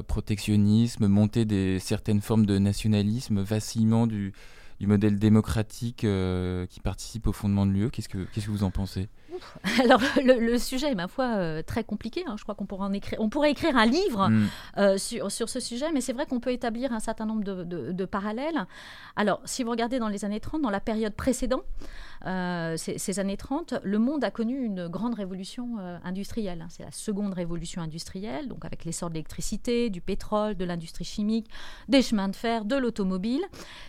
protectionnisme, 0.07 1.09
montée 1.09 1.45
des 1.45 1.81
certaines 1.81 2.21
formes 2.21 2.47
de 2.47 2.57
nationalisme, 2.57 3.41
vacillement 3.41 4.07
du, 4.07 4.33
du 4.83 4.89
modèle 4.89 5.17
démocratique 5.17 6.03
euh, 6.03 6.67
qui 6.67 6.81
participe 6.81 7.29
au 7.29 7.33
fondement 7.33 7.67
de 7.67 7.71
l'UE. 7.71 7.91
Qu'est-ce 7.93 8.09
que, 8.09 8.19
qu'est-ce 8.33 8.47
que 8.47 8.51
vous 8.51 8.65
en 8.65 8.73
pensez? 8.73 9.09
Alors 9.85 10.01
le, 10.25 10.59
sujet 10.59 10.91
est 10.91 10.97
ma 10.97 11.07
foi 11.07 11.37
euh, 11.37 11.63
très 11.63 11.85
compliqué. 11.85 12.25
Hein. 12.27 12.35
Je 12.37 12.43
crois 12.43 12.57
qu'on 12.57 12.67
pourrait 12.67 12.87
en 12.87 12.93
écrire, 12.93 13.21
on 13.21 13.29
pourrait 13.29 13.53
écrire 13.53 13.77
un 13.77 13.87
livre 13.87 14.29
mm. 14.29 14.49
euh, 14.79 14.99
sur, 14.99 15.31
sur 15.31 15.49
ce 15.49 15.61
sujet, 15.61 15.93
mais 15.93 16.01
c'est 16.01 16.13
vrai 16.13 16.27
qu'on 16.27 16.41
peut 16.41 16.51
établir 16.51 16.93
un 16.93 16.99
certain 16.99 17.27
nombre 17.27 17.45
de, 17.45 17.63
de, 17.93 18.05
parallèles. 18.05 18.67
Alors 19.15 19.41
si 19.45 19.63
vous 19.63 19.71
regardez 19.71 20.01
dans 20.01 20.09
les 20.09 20.25
années 20.25 20.41
30, 20.41 20.63
dans 20.63 20.71
la 20.71 20.81
période 20.81 21.15
précédente, 21.15 21.63
ces, 22.25 22.99
ces, 22.99 23.19
années 23.21 23.37
30, 23.37 23.75
le 23.85 23.99
monde 23.99 24.25
a 24.25 24.31
connu 24.33 24.65
une 24.65 24.89
grande 24.89 25.15
révolution 25.15 25.79
industrielle. 26.05 26.65
C'est 26.71 26.85
la 26.85 26.93
seconde 26.93 27.35
révolution 27.35 27.83
industrielle, 27.83 28.49
donc 28.49 28.65
avec 28.65 28.85
l'essor 28.85 29.09
de 29.09 29.15
l'électricité, 29.15 29.91
du 29.91 30.01
pétrole, 30.01 30.57
de 30.57 30.65
l'industrie 30.65 31.05
chimique, 31.05 31.49
des 31.89 32.03
chemins 32.03 32.29
de 32.29 32.37
fer, 32.37 32.65
de 32.65 32.77
l'automobile. 32.77 33.43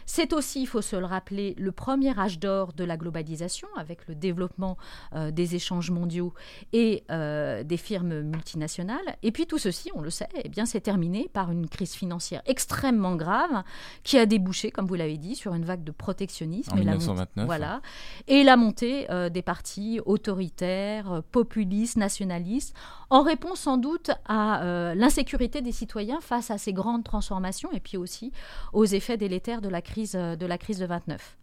C'est 0.06 0.34
aussi, 0.34 0.62
il 0.62 0.68
faut 0.68 0.83
se 0.84 0.96
le 0.96 1.06
rappeler, 1.06 1.56
le 1.58 1.72
premier 1.72 2.18
âge 2.20 2.38
d'or 2.38 2.74
de 2.74 2.84
la 2.84 2.98
globalisation, 2.98 3.68
avec 3.75 4.08
le 4.08 4.16
développement 4.16 4.78
euh, 5.16 5.32
des 5.32 5.56
échanges 5.56 5.90
mondiaux 5.90 6.34
et 6.74 7.04
euh, 7.10 7.63
des 7.63 7.78
firmes 7.78 8.22
multinationales. 8.22 9.18
Et 9.24 9.32
puis 9.32 9.48
tout 9.48 9.58
ceci, 9.58 9.90
on 9.96 10.02
le 10.02 10.10
sait, 10.10 10.28
eh 10.44 10.50
bien, 10.50 10.66
c'est 10.66 10.82
terminé 10.82 11.30
par 11.34 11.52
une 11.52 11.68
crise 11.68 11.94
financière 11.94 12.42
extrêmement 12.46 13.16
grave 13.16 13.63
qui 14.04 14.18
a 14.18 14.25
débouché, 14.25 14.70
comme 14.70 14.86
vous 14.86 14.96
l'avez 14.96 15.18
dit, 15.18 15.36
sur 15.36 15.54
une 15.54 15.66
vague 15.66 15.84
de 15.84 15.92
protectionnisme. 15.92 16.74
En 16.74 16.78
et 16.78 16.86
1929. 16.86 17.28
La 17.36 17.46
voilà. 17.46 17.82
Et 18.28 18.44
la 18.44 18.58
montée 18.58 19.10
euh, 19.10 19.30
des 19.30 19.42
partis 19.42 20.00
autoritaires, 20.06 21.24
populistes, 21.32 21.98
nationalistes, 21.98 22.75
en 23.10 23.22
réponse 23.24 23.62
sans 23.62 23.78
doute 23.78 24.12
à 24.25 24.94
l'insécurité 24.96 25.62
des 25.62 25.72
citoyens 25.72 26.20
face 26.20 26.50
à 26.52 26.58
ces 26.58 26.74
grandes 26.74 27.04
transformations 27.04 27.72
et 27.72 27.80
puis 27.80 27.98
aussi 27.98 28.32
aux 28.74 28.86
effets 28.86 29.18
délétères 29.18 29.62
de 29.62 29.70
la 29.70 29.82
crise 29.82 30.13
de, 30.13 30.46
la 30.46 30.58
crise 30.58 30.73
de 30.80 30.86
29. 30.86 31.38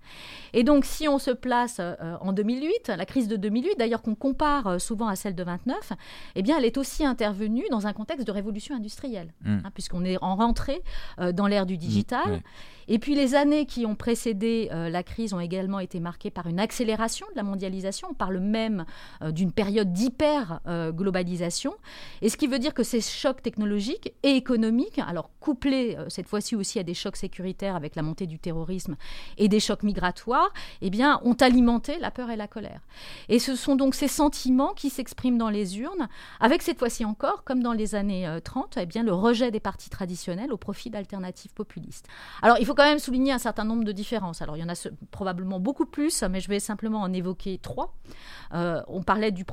Et 0.52 0.64
donc, 0.64 0.84
si 0.84 1.08
on 1.08 1.18
se 1.18 1.30
place 1.30 1.76
euh, 1.80 2.16
en 2.20 2.32
2008, 2.32 2.92
la 2.96 3.06
crise 3.06 3.28
de 3.28 3.36
2008, 3.36 3.76
d'ailleurs 3.78 4.02
qu'on 4.02 4.14
compare 4.14 4.66
euh, 4.66 4.78
souvent 4.78 5.08
à 5.08 5.16
celle 5.16 5.34
de 5.34 5.42
29, 5.42 5.92
eh 6.34 6.42
bien, 6.42 6.58
elle 6.58 6.64
est 6.64 6.78
aussi 6.78 7.04
intervenue 7.04 7.64
dans 7.70 7.86
un 7.86 7.92
contexte 7.92 8.26
de 8.26 8.32
révolution 8.32 8.74
industrielle, 8.74 9.32
hmm. 9.44 9.58
hein, 9.64 9.70
puisqu'on 9.72 10.04
est 10.04 10.18
en 10.22 10.36
rentrée 10.36 10.82
euh, 11.20 11.32
dans 11.32 11.46
l'ère 11.46 11.66
du 11.66 11.76
digital. 11.76 12.42
Et 12.88 12.98
puis 12.98 13.14
les 13.14 13.36
années 13.36 13.66
qui 13.66 13.86
ont 13.86 13.94
précédé 13.94 14.68
la 14.72 15.04
crise 15.04 15.32
ont 15.32 15.38
également 15.38 15.78
été 15.78 16.00
marquées 16.00 16.30
par 16.30 16.48
une 16.48 16.58
accélération 16.58 17.24
de 17.30 17.36
la 17.36 17.44
mondialisation. 17.44 18.08
On 18.10 18.14
parle 18.14 18.40
même 18.40 18.84
d'une 19.30 19.52
période 19.52 19.92
d'hyper-globalisation. 19.92 21.72
et 22.20 22.28
ce 22.28 22.36
qui 22.36 22.48
veut 22.48 22.58
dire 22.58 22.74
que 22.74 22.82
ces 22.82 23.00
chocs 23.00 23.42
technologiques 23.42 24.12
et 24.24 24.30
économiques, 24.30 24.98
alors 25.06 25.30
couplés 25.38 25.96
cette 26.08 26.26
fois-ci 26.26 26.56
aussi 26.56 26.80
à 26.80 26.82
des 26.82 26.94
chocs 26.94 27.16
sécuritaires 27.16 27.76
avec 27.76 27.94
la 27.94 28.02
montée 28.02 28.26
du 28.26 28.40
terrorisme 28.40 28.96
et 29.38 29.48
des 29.48 29.60
chocs 29.60 29.82
migratoires, 29.82 30.52
eh 30.80 30.90
bien, 30.90 31.20
ont 31.24 31.34
alimenté 31.34 31.98
la 31.98 32.10
peur 32.10 32.30
et 32.30 32.36
la 32.36 32.48
colère. 32.48 32.80
Et 33.28 33.38
ce 33.38 33.56
sont 33.56 33.76
donc 33.76 33.94
ces 33.94 34.08
sentiments 34.08 34.74
qui 34.74 34.90
s'expriment 34.90 35.38
dans 35.38 35.50
les 35.50 35.78
urnes, 35.78 36.08
avec 36.40 36.62
cette 36.62 36.78
fois-ci 36.78 37.04
encore, 37.04 37.44
comme 37.44 37.62
dans 37.62 37.72
les 37.72 37.94
années 37.94 38.28
30, 38.44 38.76
euh, 38.76 38.80
eh 38.82 38.86
bien, 38.86 39.02
le 39.02 39.12
rejet 39.12 39.50
des 39.50 39.60
partis 39.60 39.90
traditionnels 39.90 40.52
au 40.52 40.56
profit 40.56 40.90
d'alternatives 40.90 41.52
populistes. 41.52 42.06
Alors, 42.42 42.58
il 42.58 42.66
faut 42.66 42.74
quand 42.74 42.84
même 42.84 42.98
souligner 42.98 43.32
un 43.32 43.38
certain 43.38 43.64
nombre 43.64 43.84
de 43.84 43.92
différences. 43.92 44.42
Alors, 44.42 44.56
il 44.56 44.60
y 44.60 44.64
en 44.64 44.68
a 44.68 44.88
probablement 45.10 45.60
beaucoup 45.60 45.86
plus, 45.86 46.22
mais 46.24 46.40
je 46.40 46.48
vais 46.48 46.60
simplement 46.60 47.00
en 47.00 47.12
évoquer 47.12 47.58
trois. 47.58 47.94
Euh, 48.54 48.82
on 48.88 49.02
parlait 49.02 49.30
du, 49.30 49.44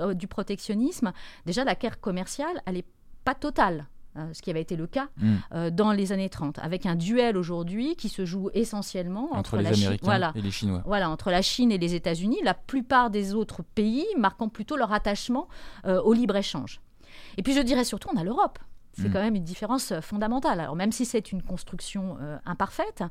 euh, 0.00 0.14
du 0.14 0.28
protectionnisme. 0.28 1.12
Déjà, 1.46 1.64
la 1.64 1.74
guerre 1.74 2.00
commerciale, 2.00 2.62
elle 2.66 2.74
n'est 2.74 2.84
pas 3.24 3.34
totale. 3.34 3.86
Euh, 4.18 4.32
ce 4.32 4.42
qui 4.42 4.50
avait 4.50 4.60
été 4.60 4.76
le 4.76 4.86
cas 4.86 5.08
mm. 5.18 5.34
euh, 5.54 5.70
dans 5.70 5.92
les 5.92 6.12
années 6.12 6.28
30, 6.28 6.58
avec 6.58 6.86
un 6.86 6.96
duel 6.96 7.36
aujourd'hui 7.36 7.94
qui 7.94 8.08
se 8.08 8.24
joue 8.24 8.50
essentiellement 8.52 9.28
entre, 9.32 9.56
les 9.56 9.66
Américains 9.66 10.32
et 10.34 10.40
les 10.40 10.50
Chinois. 10.50 10.82
Voilà, 10.86 11.08
entre 11.08 11.30
la 11.30 11.42
Chine 11.42 11.70
et 11.70 11.78
les 11.78 11.94
États-Unis, 11.94 12.38
la 12.42 12.54
plupart 12.54 13.10
des 13.10 13.34
autres 13.34 13.62
pays 13.62 14.06
marquant 14.16 14.48
plutôt 14.48 14.76
leur 14.76 14.92
attachement 14.92 15.48
euh, 15.86 16.00
au 16.02 16.12
libre-échange. 16.14 16.80
Et 17.36 17.42
puis 17.42 17.54
je 17.54 17.60
dirais 17.60 17.84
surtout, 17.84 18.08
on 18.12 18.18
a 18.18 18.24
l'Europe. 18.24 18.58
C'est 19.00 19.08
mm. 19.08 19.12
quand 19.12 19.20
même 19.20 19.34
une 19.34 19.44
différence 19.44 19.92
fondamentale. 20.00 20.60
Alors 20.60 20.76
même 20.76 20.92
si 20.92 21.04
c'est 21.04 21.32
une 21.32 21.42
construction 21.42 22.16
imparfaite, 22.44 23.02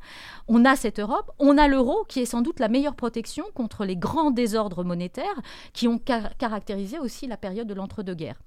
on 0.47 0.65
a 0.65 0.75
cette 0.75 0.99
Europe, 0.99 1.31
on 1.39 1.57
a 1.57 1.67
l'euro 1.67 2.03
qui 2.07 2.19
est 2.19 2.25
sans 2.25 2.41
doute 2.41 2.59
la 2.59 2.67
meilleure 2.67 2.95
protection 2.95 3.45
contre 3.53 3.85
les 3.85 3.95
grands 3.95 4.31
désordres 4.31 4.83
monétaires 4.83 5.41
qui 5.73 5.87
ont 5.87 5.99
caractérisé 5.99 6.99
aussi 6.99 7.27
la 7.27 7.37
période 7.37 7.67
de 7.67 7.73
l'entre-deux-guerres. 7.73 8.39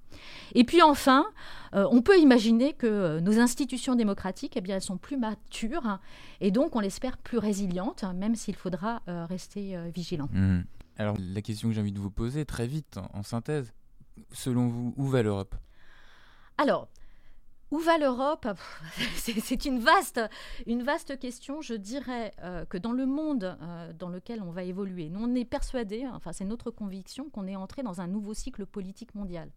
Et 0.55 0.65
puis 0.65 0.83
enfin, 0.83 1.27
euh, 1.75 1.87
on 1.91 2.03
peut 2.03 2.19
imaginer 2.19 2.73
que 2.73 2.87
euh, 2.87 3.21
nos 3.21 3.39
institutions 3.39 3.95
démocratiques, 3.95 4.57
eh 4.57 4.61
bien, 4.61 4.77
elles 4.77 4.83
sont 4.83 4.99
plus 4.99 5.17
matures 5.17 5.99
et 6.41 6.51
donc 6.51 6.77
on 6.77 6.81
l'espère 6.81 7.17
plus 7.19 7.39
résilientes, 7.39 8.05
même 8.15 8.35
s'il 8.35 8.57
faudra 8.57 9.03
euh, 9.09 9.25
rester 9.27 9.77
vigilant. 9.95 10.29
Mmh. 10.33 10.61
Alors 10.97 11.17
la 11.19 11.43
question 11.43 11.69
que 11.69 11.75
j'ai 11.75 11.81
envie 11.81 11.93
de 11.93 11.99
vous 11.99 12.11
poser 12.11 12.45
très 12.45 12.67
vite, 12.67 12.99
en, 13.15 13.23
synthèse, 13.23 13.73
selon 14.33 14.69
vous, 14.69 14.95
où 14.97 15.07
va 15.07 15.23
l'Europe? 15.23 15.55
Alors, 16.59 16.89
où 17.71 17.79
va 17.79 17.99
l'Europe? 17.99 18.47
C'est 19.17 19.65
une 19.65 19.79
vaste, 19.79 21.19
question. 21.19 21.61
Je 21.61 21.75
dirais 21.75 22.33
que 22.69 22.79
dans 22.79 22.93
le 22.93 23.07
monde 23.07 23.57
dans 23.99 24.09
lequel 24.09 24.43
on 24.43 24.51
va 24.51 24.63
évoluer, 24.63 25.09
nous 25.09 25.21
on 25.23 25.35
est 25.35 25.45
persuadés, 25.45 26.07
enfin 26.13 26.33
c'est 26.33 26.45
notre 26.45 26.71
conviction, 26.71 27.31
qu'on 27.31 27.47
est 27.47 27.57
entré 27.57 27.83
dans 27.83 28.01
un 28.01 28.07
nouveau 28.07 28.35
cycle 28.35 28.67
politique 28.67 29.15
mondial. 29.15 29.51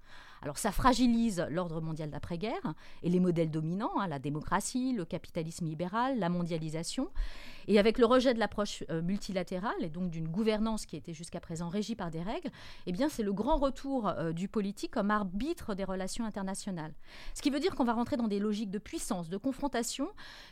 Alors 0.44 0.58
ça 0.58 0.74
fragilise 0.74 1.46
l'ordre 1.50 1.80
mondial 1.80 2.10
d'après-guerre 2.10 2.74
et 3.02 3.10
les 3.10 3.22
modèles 3.22 3.50
dominants, 3.50 3.98
hein, 3.98 4.08
la 4.08 4.20
démocratie, 4.20 4.92
le 4.92 5.06
capitalisme 5.06 5.66
libéral, 5.66 6.20
la 6.20 6.28
mondialisation. 6.28 7.10
Et 7.68 7.80
avec 7.80 7.98
le 7.98 8.06
rejet 8.06 8.34
de 8.34 8.40
l'approche 8.40 8.84
euh, 8.90 9.02
multilatérale 9.02 9.82
et 9.82 9.90
donc 9.90 10.10
d'une 10.10 10.28
gouvernance 10.28 10.86
qui 10.86 10.98
était 10.98 11.14
jusqu'à 11.14 11.40
présent 11.40 11.70
régie 11.70 11.96
par 11.96 12.12
des 12.12 12.22
règles, 12.22 12.50
eh 12.86 12.92
bien 12.92 13.08
c'est 13.08 13.24
le 13.24 13.32
grand 13.32 13.56
retour 13.56 14.10
euh, 14.10 14.34
du 14.34 14.50
politique 14.50 14.92
comme 14.92 15.12
arbitre 15.12 15.76
des 15.76 15.86
relations 15.86 16.26
internationales. 16.26 16.94
Ce 17.34 17.42
qui 17.42 17.50
veut 17.50 17.62
dire 17.62 17.74
qu'on 17.76 17.86
va 17.86 17.94
rentrer 17.94 18.18
dans 18.18 18.28
des 18.28 18.40
logiques 18.40 18.72
de 18.72 18.80
puissance, 18.80 19.30
de 19.30 19.38
confrontation 19.38 20.10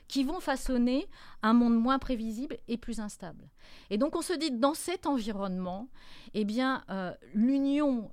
qui 0.08 0.24
vont 0.24 0.40
façonner 0.40 1.08
un 1.42 1.52
monde 1.54 1.78
moins 1.78 2.00
prévisible 2.00 2.56
et 2.70 2.78
plus 2.78 3.02
instable. 3.02 3.50
Et 3.90 3.98
donc 3.98 4.16
on 4.16 4.22
se 4.22 4.34
dit 4.34 4.52
dans 4.52 4.74
cet 4.74 5.06
environnement, 5.06 5.90
eh 6.34 6.46
bien 6.46 6.84
euh, 6.90 7.14
l'Union, 7.34 8.10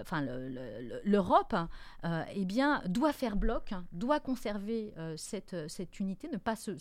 enfin 0.00 0.22
le 0.22 0.69
l'Europe 1.04 1.54
euh, 2.04 2.22
eh 2.34 2.44
bien, 2.44 2.82
doit 2.86 3.12
faire 3.12 3.36
bloc, 3.36 3.72
doit 3.92 4.20
conserver 4.20 4.92
euh, 4.98 5.14
cette, 5.16 5.56
cette, 5.68 6.00
unité, 6.00 6.28
ne 6.32 6.38
pas 6.38 6.56
se, 6.56 6.72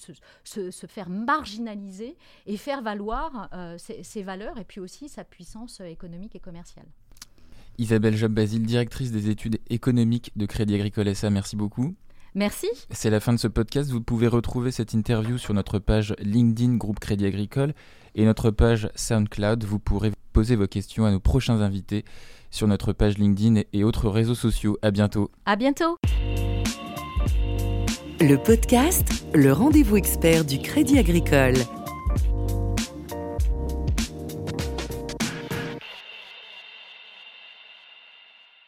se, 0.44 0.88
faire 0.88 1.10
marginaliser 1.10 2.16
et 2.46 2.58
faire 2.58 2.82
valoir 2.82 3.50
euh, 3.54 3.78
ses, 3.78 4.24
valeurs 4.24 4.58
et 4.58 4.64
puis 4.64 4.80
aussi 4.80 5.10
sa 5.10 5.24
puissance 5.24 5.80
économique 5.82 6.36
et 6.36 6.40
commerciale. 6.40 6.88
Isabelle 7.78 8.16
Job-Basile, 8.16 8.66
directrice 8.66 9.12
des 9.12 9.30
études 9.30 9.60
économiques 9.70 10.32
de 10.36 10.46
Crédit 10.46 10.76
Agricole 10.76 11.16
SA, 11.16 11.30
merci 11.30 11.56
beaucoup. 11.56 11.96
Merci. 12.36 12.68
C'est 12.92 13.10
la 13.10 13.20
fin 13.20 13.34
de 13.34 13.40
ce 13.40 13.48
podcast. 13.48 13.92
Vous 13.92 14.02
pouvez 14.02 14.28
retrouver 14.28 14.72
cette 14.72 14.94
interview 14.94 15.38
sur 15.38 15.54
notre 15.54 15.80
page 15.80 16.16
LinkedIn 16.20 16.76
Groupe 16.76 17.00
Crédit 17.00 17.26
Agricole 17.26 17.74
et 18.16 18.26
notre 18.26 18.52
page 18.52 18.90
SoundCloud. 18.96 19.64
Vous 19.64 19.80
pourrez 19.80 20.12
poser 20.34 20.56
vos 20.56 20.68
questions 20.68 21.06
à 21.06 21.12
nos 21.12 21.20
prochains 21.20 21.62
invités 21.62 22.06
sur 22.52 22.68
notre 22.68 22.94
page 22.94 23.18
LinkedIn 23.18 23.62
et 23.74 23.84
autres 23.84 24.10
réseaux 24.10 24.36
sociaux. 24.36 24.78
À 24.82 24.92
bientôt. 24.92 25.32
À 25.46 25.56
bientôt. 25.56 25.98
Le 28.22 28.36
podcast, 28.36 29.26
le 29.34 29.54
rendez-vous 29.54 29.96
expert 29.96 30.44
du 30.44 30.60
Crédit 30.60 31.00
Agricole. 31.00 31.56